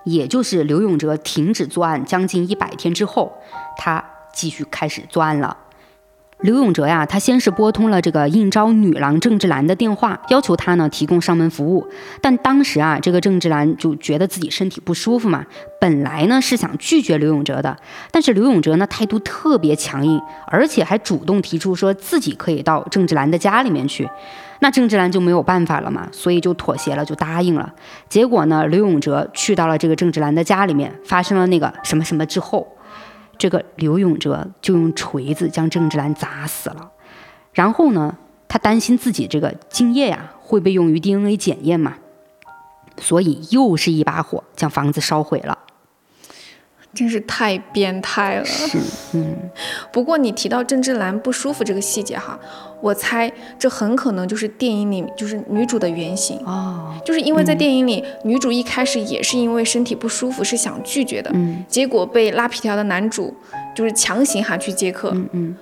[0.05, 3.33] 也就是刘永哲停止作案将近一百天之后，
[3.77, 5.57] 他继续开始作案了。
[6.43, 11.87] 刘永哲呀，他先是拨通了这个应招女郎郑志兰的电话，要求她呢提供上门服务。
[12.20, 15.47] 但当时啊，这个郑志兰就觉得自己身体不舒服嘛，
[15.80, 17.74] 本来呢是想拒绝刘永哲的，
[18.11, 24.07] 但是刘永哲呢态度特别强硬，而且还主动提出说自己可以到郑志兰的家里面去。
[24.61, 27.72] 那郑志兰就没有办法了嘛，所以就妥协了，就答应了。
[28.11, 32.66] 结果呢，刘永哲去到了这个郑志兰的家里面，发生了那个什么什么之后，
[33.39, 36.93] 这个刘永哲就用锤子将郑志兰砸死了。
[37.53, 38.16] 然后呢，
[38.49, 41.95] 他担心自己这个精液呀会被用于 DNA 检验嘛，
[42.99, 45.59] 所以又是一把火将房子烧毁了。
[46.97, 48.44] 真是太变态了。
[48.44, 48.78] 是，
[49.12, 49.36] 嗯，
[49.92, 52.38] 不过你提到郑志兰不舒服这个细节哈，
[52.80, 63.32] 我猜这很可能就是电影里就是女主的原型，哦，就是因为在电影里、女主一开始也是因为身体不舒服是想拒绝的，嗯结果被拉皮条的男主
[63.74, 65.11] 就是强行喊去接客。
[65.14, 65.57] 嗯嗯，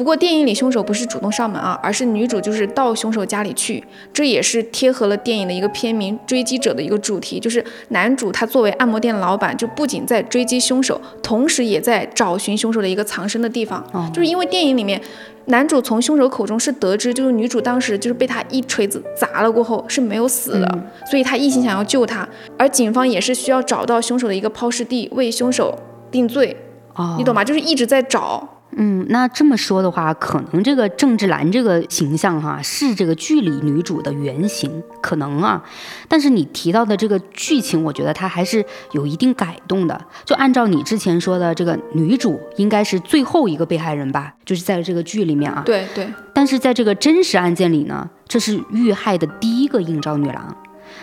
[0.00, 3.84] 不过电影里凶手不是主动上门啊，而是女主就是到凶手家里去，
[4.14, 13.86] 这也是贴合了电影的一个片名《追击者》的一个主题，就是男主他作为按摩店老板，就不仅在追击凶手，同时也在找寻凶手的一个藏身的地方。
[13.92, 14.98] 哦就是因为电影里面。
[15.46, 22.26] 男主从凶手口中是得知，就是女主当时就是被他一锤子砸了过后是没有死的，嗯所以他一心想要救她，
[22.56, 25.76] 而警方也是需要找到凶手的一个抛尸地，为凶手
[26.10, 26.56] 定罪，
[26.94, 27.44] 哦，你懂吗？
[27.44, 28.48] 就是一直在找。
[28.76, 35.62] 嗯，那这么说的话，可能这个郑志兰这个形象哈、是这个剧里女主的原型，可能啊。
[36.08, 40.00] 但是你提到的这个剧情，我觉得它还是有一定改动的。
[40.24, 44.32] 就按照你之前说的，这个女主应该是最后一个被害人吧？
[44.44, 45.62] 就是在这个剧里面啊。
[45.66, 50.56] 对对，但是在这个真实案件里呢，这是遇害的第一个应召女郎。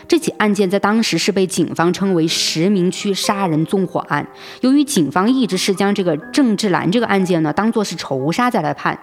[0.07, 4.25] 这起案件在当时是被警方称为石明区杀人纵火案。
[4.61, 8.97] 由于警方一直是将这个郑志兰这个案件呢当做是仇杀再来判，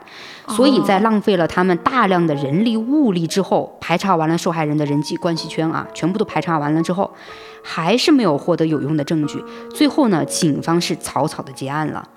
[0.49, 7.13] 所以在浪费了他们大量的人力物力之后，排查完了受害人的人际关系圈啊，全部都排查完了之后，
[7.63, 9.45] 还是没有获得有用的证据。
[9.75, 12.09] 最后呢，警方是草草的结案了。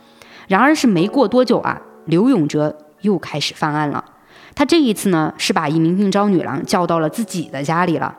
[0.47, 4.03] 然而是没过多久啊，刘永哲又开始犯案了。
[4.55, 8.15] 他这一次呢，是把一名应招女郎叫到了自己的家里了。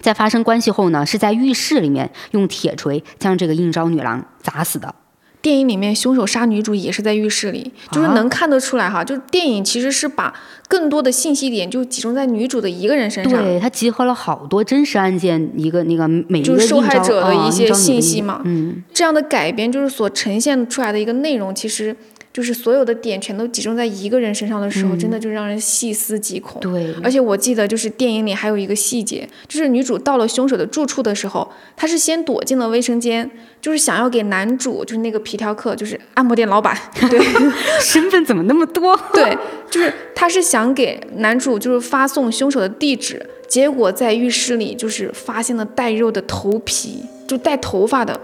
[0.00, 4.94] 在发生关系后呢，是在浴室里面用铁锤将这个应招女郎砸死的。
[5.42, 10.34] 电影里面凶手杀女主也是在浴室里，就是啊能看得出来哈，就是电影其实是把
[10.68, 18.42] 更多的信息点就集中在女主的一个人身上，对，它集合了好多真实案件，一个那个每一个应招害者的啊一些信息嘛。
[18.44, 21.96] 嗯，这样的改编就是所呈现出来的一个内容，其实
[22.32, 26.60] 就是所有的点全都集中在一个人身上的时候，真的就让人细思极恐。
[26.60, 33.28] 对，而且我记得，就是电影里还有一个细节，就是女主到了凶手的住处的时候，她是先躲进了卫生间，
[33.60, 36.76] 就是想要给男主，就是那个皮条客，就是按摩店老板，
[37.10, 37.20] 对
[37.82, 38.96] 身份怎么那么多？
[39.12, 39.36] 对，
[39.68, 48.20] 就是她是想给男主就是发送凶手的地址，结果在浴室里就是发现了带肉的头皮，就带头发的，呀，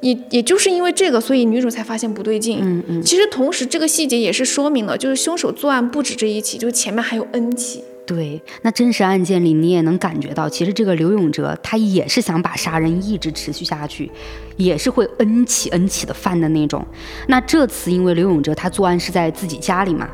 [0.00, 2.58] 也也就是因为这个，所以女主才发现不对劲。
[2.60, 7.82] 嗯嗯，其实同时这个细节也是说明了，就是凶手作案不止这一起，就是前面还有 N 起。
[8.04, 14.10] 对，那真实案件里你也能感觉到，其实这个刘永哲他也是想把杀人一直持续下去，
[14.56, 16.84] 也是会 N 起 N 起的犯的那种。
[17.28, 20.10] 那这次因为刘永哲他作案是在自己家里嘛，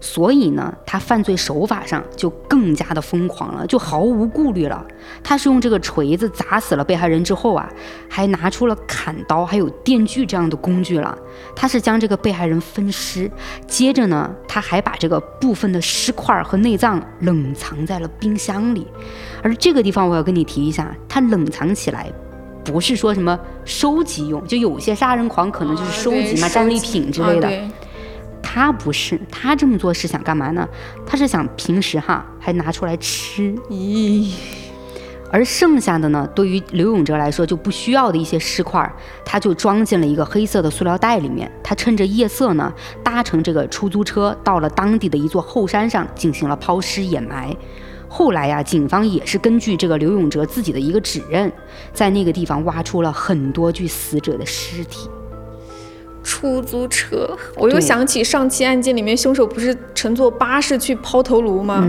[0.00, 4.84] 所以呢，他犯罪手法上就更加的疯狂了，就毫无顾虑了。
[5.22, 7.68] 他是用这个锤子砸死了被害人之后啊，
[8.08, 11.16] 还拿出了砍刀还有电锯这样的工具了。
[11.54, 13.30] 他是将这个被害人分尸，
[13.66, 18.86] 接着呢，他还把这个部分的尸块和内脏冷藏在了冰箱里。
[19.42, 22.10] 而这个地方我要跟你提一下，它冷藏起来。
[22.64, 27.50] 不是说什么收集用，就有些杀人狂可能就是收集嘛，战利品之类的。
[28.50, 30.66] 他不是，他这么做是想干嘛呢？
[31.06, 33.54] 他是想平时哈还拿出来吃。
[33.68, 34.32] 咦，
[35.30, 38.90] 而剩下的呢，对于刘永哲来说就不需要的一些尸块，
[39.22, 41.52] 他就装进了一个黑色的塑料袋里面。
[41.62, 42.72] 他趁着夜色呢，
[43.04, 47.54] 搭乘这个出租车到了当地的一座后山上，进行了抛尸掩埋。
[48.08, 51.52] 后来呀，警方也是根据这个刘永哲自己的一个指认，
[51.92, 55.10] 在那个地方挖出了很多具死者的尸体。
[56.28, 61.88] 出租车，我又想起上期案件里面凶手不是乘坐巴士去抛头颅吗？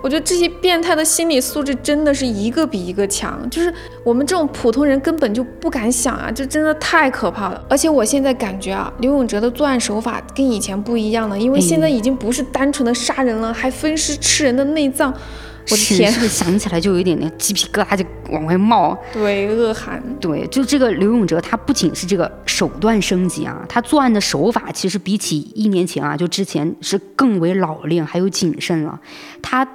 [0.00, 3.74] 我觉得这些变态的心理素质真的是一个比一个强，就是
[4.04, 7.64] 我们这种普通人根本就不敢想啊，这真的太可怕了。
[7.68, 15.12] 而且我现在感觉啊，刘永哲的作案手法跟以前不一样了，因为现在已经不是单纯的杀人了，还分尸吃人的内脏。
[15.70, 18.98] 我的天，是不是想起来就有一点点鸡皮疙瘩就往外冒？
[19.12, 20.02] 对，恶寒。
[20.20, 28.98] 对，就这个刘永哲，他不仅是这个手段升级啊，他作案的手法其实比起一年前啊，就之前是更为老练还有谨慎了。
[29.42, 29.66] 他。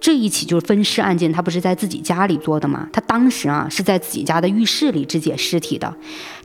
[0.00, 2.88] 这一起就是分尸案件，他不是在自己家里做的吗？
[2.90, 5.94] 他当时啊是在自己家的浴室里肢解尸体的。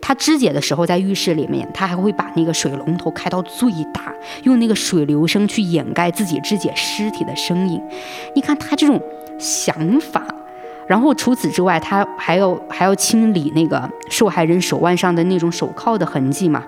[0.01, 7.81] 他肢解的时候在浴室里面，他还会把那个水龙头开到最大，用那个水流声去掩盖自己肢解尸体的声音。
[8.35, 9.01] 你看他这种
[9.39, 10.21] 想法，
[10.85, 16.61] 然后除此之外，他还要还要清理那个受害人手腕上的那种手铐的痕迹嘛。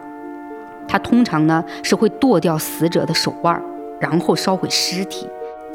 [0.88, 3.61] 他通常呢是会剁掉死者的手腕，
[3.99, 5.27] 然后烧毁尸体。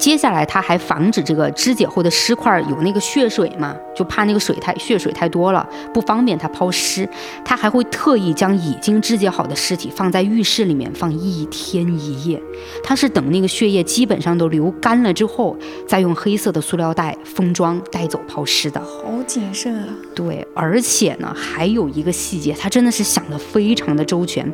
[0.03, 7.09] 接下来，他还防止这个肢解后的尸块有那个血水嘛，就怕那个水太血水太多了，不方便他抛尸。
[7.44, 12.42] 他还会特意将已经肢解好的尸体放在浴室里面放一天一夜。
[12.82, 18.80] 他是等那个血液基本上都流干了之后，再用黑色的塑料袋封装带走抛尸的。
[18.80, 19.88] 好谨慎啊！
[20.16, 24.53] 对，而且呢，还有一个细节，他真的是想的非常的周全。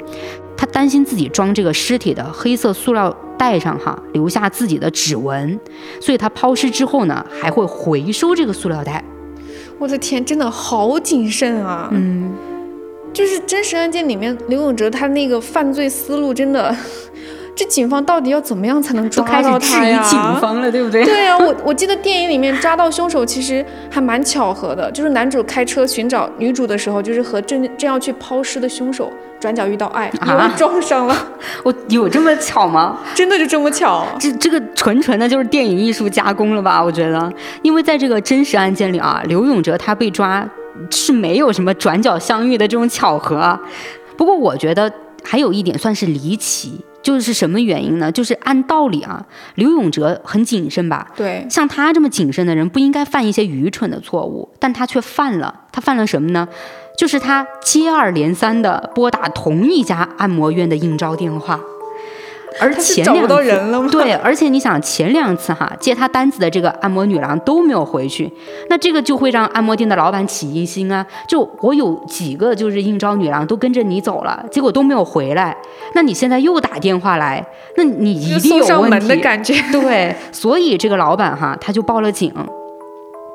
[0.59, 3.17] 他担心自己装这个尸体的黑色塑料。
[3.39, 5.61] 袋上哈，留下自己的指纹，
[6.01, 9.05] 所以他抛尸之后呢，还会回收这个塑料袋。
[9.79, 11.89] 我的天，真的好谨慎啊！
[11.93, 12.33] 嗯，
[13.13, 16.75] 就是真实案件里面刘永哲他那个犯罪思路真的。
[17.59, 20.01] 这警方到底要怎么样才能抓到他呀？
[20.05, 21.05] 警方了，对不对？
[21.05, 31.29] 对呀，我我记得电影里面抓到凶手其实还蛮巧合的，就是男主开车寻找女主的时候，就是和正正要去抛尸的凶手转角遇到爱，因为撞上了。
[31.65, 32.99] 我有这么巧吗？
[33.13, 34.07] 真的就这么巧？
[34.21, 36.81] 这这个纯纯的就是电影艺术加工了吧？
[36.81, 37.33] 我觉得，
[37.63, 40.49] 因为在这个真实案件里啊，刘永哲他被抓
[40.93, 43.59] 是没有什么转角相遇的这种巧合。
[44.17, 44.89] 不过我觉得
[45.25, 46.85] 还有一点算是离奇。
[47.03, 48.11] 就是什么原因呢？
[48.11, 49.25] 就是按道理啊，
[49.55, 51.07] 刘永哲很谨慎吧？
[51.17, 55.63] 对，像他这么谨慎的人不应该犯一些愚蠢的错误，但他却犯了。
[55.73, 56.47] 他犯了什么呢？
[56.99, 61.61] 就是他接二连三的拨打同一家按摩院的应招电话。
[62.61, 68.33] 而前两次 对，而且你想前两次哈接他单子的这个按摩女郎都没有回去，
[68.69, 71.07] 那这个就会让按摩店的老板起疑心啊。
[71.29, 75.57] 就我有几个就是应招女郎都跟着你走了，结果都没有回来，
[75.95, 77.45] 那你现在又打电话来，
[77.77, 79.09] 那你一定有问题。
[79.09, 79.55] 的感觉。
[79.73, 82.33] 对，所以这个老板哈他就报了警。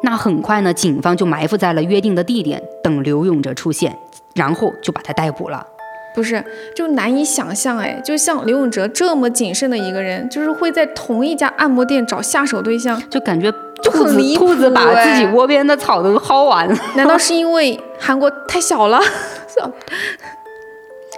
[0.05, 3.97] 那很快呢，警方就埋伏在了约定的地点等刘永哲出现，
[4.35, 5.65] 然后就把他逮捕了。
[6.13, 6.43] 不是，
[6.75, 13.51] 就难以想象哎，就像刘永哲这么谨慎的一个人，就是会在同一家按摩店找下手对象，就感觉
[13.81, 16.77] 就很离谱，兔子把自己窝边的草都薅完了。
[16.95, 18.99] 难道是因为韩国太小了？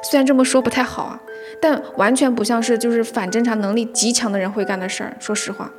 [0.03, 1.19] 虽然这么说不太好啊，
[1.59, 5.15] 但完全不像是就是反侦查能力极强的人会干的事儿。
[5.19, 5.71] 说实话，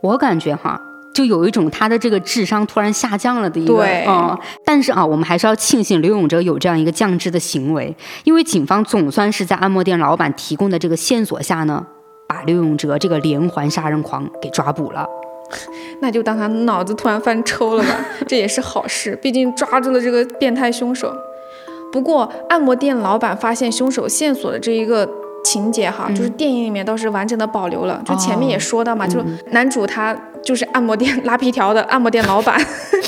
[0.00, 0.80] 我感觉哈。
[1.14, 11.86] 就有一种他的这个智商突然下降了的一个，嗯，但是啊，我们还是要庆幸刘永哲有这样一个降智的行为，因为警方总算是在按摩店老板提供的这个线索下呢，
[12.28, 15.06] 把刘永哲这个连环杀人狂给抓捕了。
[16.02, 21.14] 那就当他脑子突然翻抽了吧，这也是好事，毕竟抓住了这个变态凶手。
[21.92, 25.08] 不过，按摩店老板发现凶手线索的这一个。
[25.44, 28.02] 情节哈，就是电影里面倒是完整的保留了。
[28.04, 29.22] 就前面也说到嘛，就
[29.52, 32.60] 男主他就是按摩店拉皮条的按摩店老板，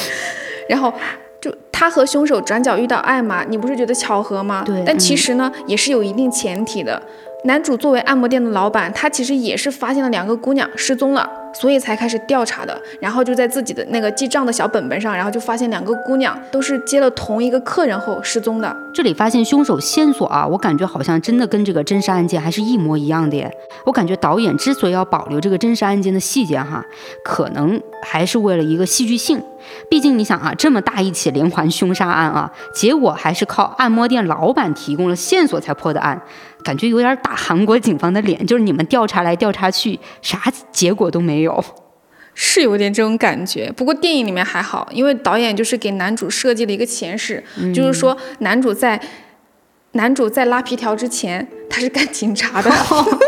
[0.68, 0.92] 然后
[1.40, 4.62] 就他和凶手转角遇到爱嘛，你不是觉得巧合吗？
[4.64, 4.84] 对。
[4.86, 7.02] 但其实呢，也是有一定前提的。
[7.46, 11.28] 男主作为按摩店的老板，他其实也是发现了两个姑娘失踪了。
[11.52, 18.76] 所以才开始调查的，然后就在自己的那个记账的小本本上，然后就发现两个姑娘都是接了同一个客人后失踪的。
[18.92, 23.50] 这里发现凶手线索啊，我感觉好像真的跟这个真实案件还是一模一样的耶。
[23.86, 26.84] 我感觉导演之所以要保留这个真实案件的细节哈，
[27.24, 29.42] 可能还是为了一个戏剧性。
[29.88, 36.20] 毕竟你想啊，这么大一起连环凶杀案啊，结果还是靠按摩店老板提供了线索才破的案。
[36.66, 40.42] 感觉有点打韩国警方的脸，就是你们调查来调查去，啥
[40.72, 41.64] 结果都没有。
[42.34, 43.72] 是有点这种感觉。
[43.76, 47.42] 不过电影里面还好，因为导演就是给男主设计了一个前世，
[47.72, 49.00] 就是说男主在
[49.92, 52.70] 男主在拉皮条之前，他是干警察的，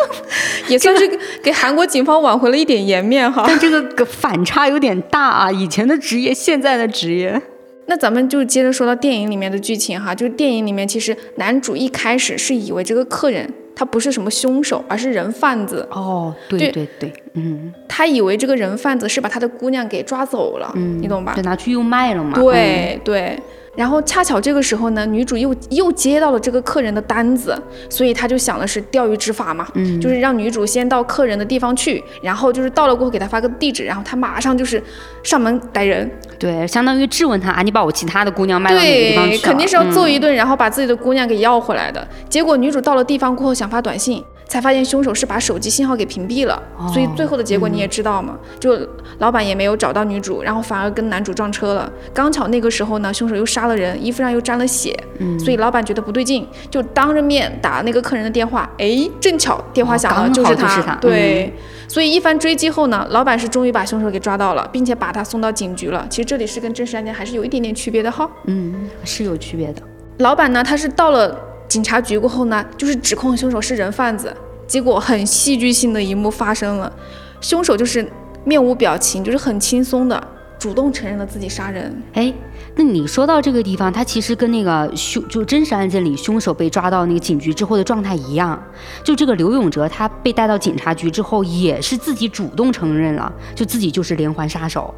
[0.69, 1.09] 也算是
[1.43, 3.45] 给韩国警方挽回了一点颜面哈。
[3.47, 7.41] 但这个反差有点大啊，以前的职业，现在的职业。
[7.89, 15.87] 那咱们就接着说到电影里面的剧情哈，就是电影里面其实男主一开始是以为这个客人他不是什么凶手，而是人贩子。
[15.91, 21.33] 哦，对对对，嗯，他以为这个人贩子是把他的姑娘给抓走了，嗯，你懂吧？
[21.35, 22.35] 就拿去又卖了嘛。
[22.35, 23.39] 对对。
[23.79, 27.57] 然后恰巧这个时候呢，女主又又接到了这个客人的单子，
[27.89, 34.83] 所以她就想的是钓鱼执法嘛，嗯，就是让女主先到客人的地方去，然后就是到了过后给他发个地址，然后他马上就是
[35.23, 36.11] 上门逮人，
[36.41, 42.05] 对，相当于质问他啊，你把我其他的姑娘卖到哪个地方去对，肯定是要揍一顿，然后把自己的姑娘给要回来的。
[42.29, 44.25] 结果女主到了地方过后想发短信。
[44.49, 46.61] 才发现凶手是把手机信号给屏蔽了，
[46.93, 48.77] 所以最后的结果你也知道嘛，就
[49.19, 51.93] 老板也没有找到女主，然后反而跟男主撞车了。
[52.15, 58.69] 刚巧那个时候呢，凶手又杀了人，衣服上又沾了血，嗯所以老板觉得不对劲，就当着面打那个客人的电话。
[58.79, 60.97] 哎，正巧电话响了，就是他。
[60.99, 61.53] 对，
[61.87, 66.07] 所以一番追击后呢，老板是终于把凶手给抓到了，并且把他送到警局了。
[66.09, 68.27] 其实这里是跟真实案件还是有一点点区别的哈。
[68.47, 69.83] 嗯，是有区别的。
[70.21, 71.39] 老板呢，他是到了。
[71.69, 74.35] 警察局过后呢，就是指控凶手是人贩子。
[74.67, 76.93] 结果很戏剧性的一幕发生了，
[77.41, 78.07] 凶手就是
[78.45, 82.03] 面无表情，就是很轻松的主动承认了自己杀人。
[82.13, 82.31] 哎，
[82.75, 88.63] 那你说到这个地方，他其实跟那个凶就真实案件里凶手被抓到那个警局之后的状态一样。
[89.03, 94.95] 就这个刘永哲，他被带到警察局之后，也是自己主动承认了，就自己就是连环杀手。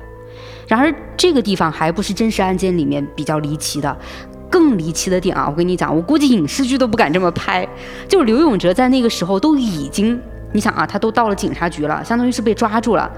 [0.66, 3.96] 然而这个地方还不是真实案件里面比较离奇的。
[4.50, 7.66] 更离奇的点啊，我跟你讲，我估计影视剧都不敢这么拍。
[8.08, 10.20] 就是刘永哲在那个时候都已经，
[10.52, 13.10] 你想啊，他都到了警察局了，相当于是被抓住了，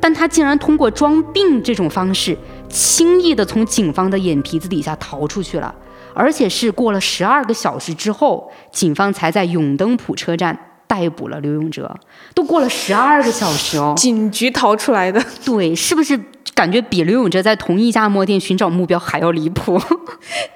[0.00, 2.36] 但他竟然通过装病这种方式，
[2.68, 5.74] 轻易的从警方的眼皮子底下逃出去了，
[6.14, 11.94] 而且是过了十二个小时之后，警方才在永登浦车站逮捕了刘永哲。
[12.34, 16.18] 都过了十二个小时哦，警局逃出来的，对，是不是？
[16.54, 19.78] 感觉比刘永哲在同一家摩店寻找目标还要离谱。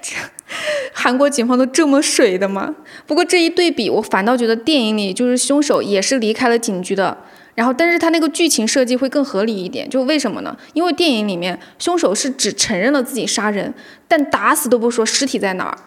[0.93, 2.73] 韩国警方都这么水的吗？
[3.05, 7.15] 不过这一对比，我反倒觉得电影里就是凶手也是离开了警局的。
[7.53, 9.87] 然后，但是他那个剧情设计会更合理一点。
[9.87, 10.57] 就为什么呢？
[10.73, 13.71] 因为电影里面凶手是只承认了自己杀人，
[14.07, 15.77] 但打死都不说尸体在哪儿。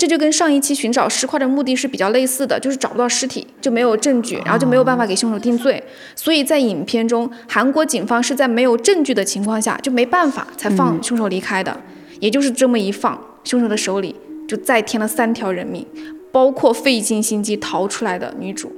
[0.00, 5.84] 这就跟上一期寻找尸块的目的是比较类似的，就是找不到尸体就没有证据，然后就没有办法给凶手定罪。
[6.16, 11.78] 所以在影片中，韩国警方是在没有证据的情况下就没办法才放凶手离开的。
[12.18, 14.16] 也就是这么一放，凶手的手里
[14.48, 15.86] 就再添了三条人命，
[16.32, 18.72] 包括费尽心机逃出来的女主。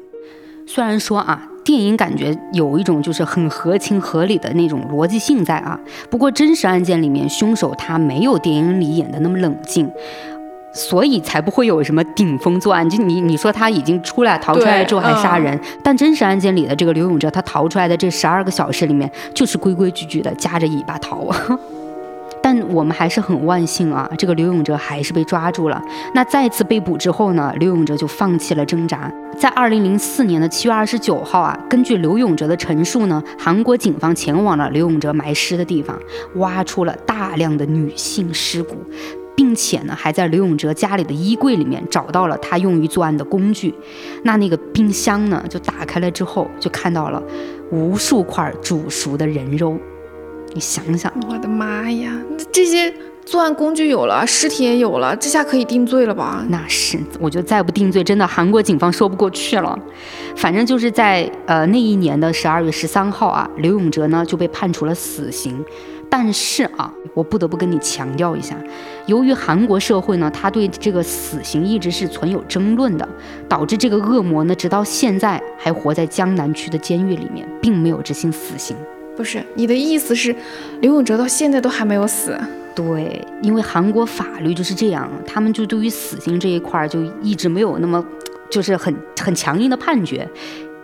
[0.67, 5.79] 虽然说啊，电影感觉有一种就是很合情合理的那种逻辑性在啊，
[6.11, 9.89] 不过真实案件里面凶手他没有电影里演的那么冷静。
[10.73, 12.89] 所以才不会有什么顶风作案。
[12.89, 21.29] 就你你说他已经出来逃出来之后还杀人，但真实案件里的这个刘永哲，他逃出来的这十二个小时里面，就是规规矩矩的夹着尾巴逃。
[22.45, 25.81] 但我们还是很万幸啊，这个刘永哲还是被抓住了。
[26.13, 29.09] 那再次被捕之后呢，刘永哲就放弃了挣扎。
[29.39, 35.97] 在二零零四年的七月二十九号啊，根据刘永哲的陈述呢，韩国警方前往了刘永哲埋尸的地方，
[36.35, 38.75] 挖出了大量的女性尸骨。
[39.35, 43.75] 并且呢，还在刘永哲家里的衣柜里面找到了他用于作案的工具。
[44.25, 47.23] 那那个冰箱呢，就打开了之后，就看到了
[47.71, 49.77] 无数块煮熟的人肉。
[50.55, 52.13] 你想想，我的妈呀，
[52.53, 52.93] 这些
[53.25, 56.45] 作案工具有了，尸体也有了，这下可以定罪了吧？
[56.51, 59.79] 那是，我觉得再不定罪，真的韩国警方说不过去了。
[60.37, 65.65] 反正就是在呃那一年的十二月十三号啊，刘永哲呢就被判处了死刑。
[66.11, 68.55] 但是啊，我不得不跟你强调一下，
[69.07, 73.09] 由于韩国社会呢，他对这个死刑一直是存有争论的，
[73.49, 78.77] 导致这个恶魔呢，直到现在还活在江南区的监狱里面，并没有执行死刑。
[79.17, 80.35] 不是你的意思是，
[80.81, 82.39] 刘永哲到现在都还没有死？
[82.75, 88.03] 对，因为韩国法律就是这样，他们就对于死刑这一块儿就一直没有那么，
[88.51, 90.27] 就是很很强硬的判决，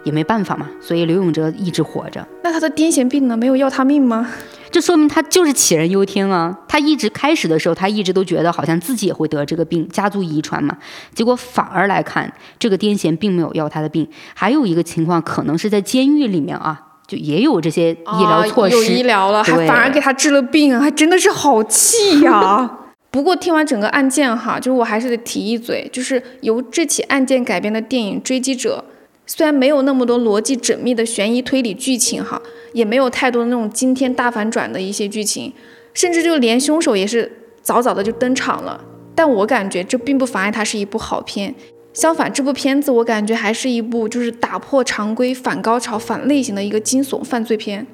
[0.04, 2.26] 也没办法嘛，所以刘永哲一直活着。
[2.42, 3.36] 那他的癫痫病呢？
[3.36, 4.28] 没有要他命吗？
[4.70, 6.54] 这说明他就是杞人忧天啊！
[6.68, 10.76] 他一直开始的时候，他一直都觉得好像自己也会得这个病，家族遗传嘛。
[11.14, 14.06] 结果反而来看，这个癫痫并没有要他的病。
[14.34, 22.70] 还有一个情况，可能是在监狱里面啊，就也有这些医疗措施，有医疗了，还反而给他治了病，还真的是好气呀！
[23.10, 28.84] 不过听完整个案件哈，就是我还是得提一嘴，就是由这起案件改编的电影《追击者》，
[29.28, 32.42] 虽然没有那么多逻辑缜密的悬疑推理剧情哈。
[32.74, 35.50] 也没有太多那种惊天大反转的一些剧情，
[35.94, 38.78] 甚至就连凶手也是早早的就登场了。
[39.14, 41.54] 但我感觉这并不妨碍它是一部好片，
[41.94, 47.84] 相反，这部片子我感觉还是一部就是打破常规、反高潮、反类型的一个惊悚犯罪片，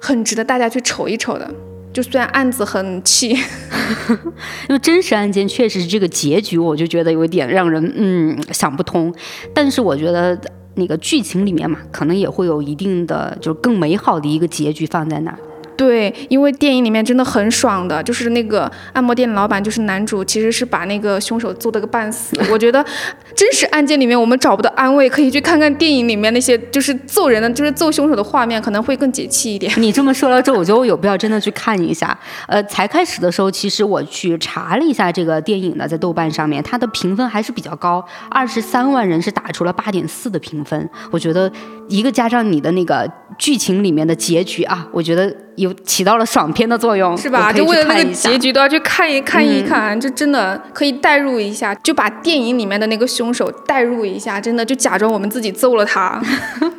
[0.00, 1.48] 很值得大家去瞅一瞅的。
[1.92, 3.28] 就虽然案子很气，
[4.68, 9.14] 因为真实案件确实是这个结局，我就觉得有点让人嗯想不通。
[9.54, 10.38] 但是我觉得
[10.76, 15.38] 那个剧情里面嘛，可能也会有一定的就是更美好的一个结局放在那儿。
[15.76, 22.36] 对，因为电影里面真的很爽的，就是那个按摩店老板，就是男主，其实是把那个凶手揍得个半死。
[22.50, 22.84] 我觉得
[23.34, 29.72] 真实案件里面我们找不到安慰，可以去看看电影里面那些就是揍人的，就是揍凶手的画面，可能会更解气一点。
[29.76, 32.18] 你这么说了之后，我觉得我有必要真的去看一下。
[32.48, 40.88] 呃，才开始的时候，其实我去查了一下这个电影呢，在豆瓣上面，它的评分还是比较高，二十三万人是打出了八点四的评分。
[41.10, 41.50] 我觉得
[41.88, 45.34] 一个加上你的那个剧情里面的结局啊，我觉得。
[45.56, 47.50] 有起到了爽片的作用，是吧？
[47.50, 56.20] 就为了那个结局都要去看一看一看，就真的可以代入一下，就把电影里面的那个凶手代入一下，真的就假装我们自己揍了他。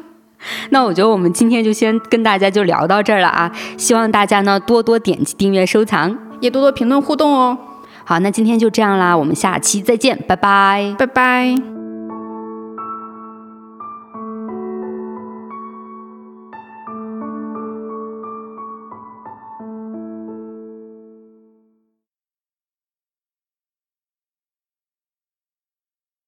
[0.70, 3.52] 那我觉得我们今天就先跟大家就聊到这儿了啊！
[3.78, 7.58] 希望大家呢多多点击订阅、收藏，也多多评论互动哦。
[8.06, 11.77] 好，那今天就这样啦，我们下期再见，拜拜，拜拜。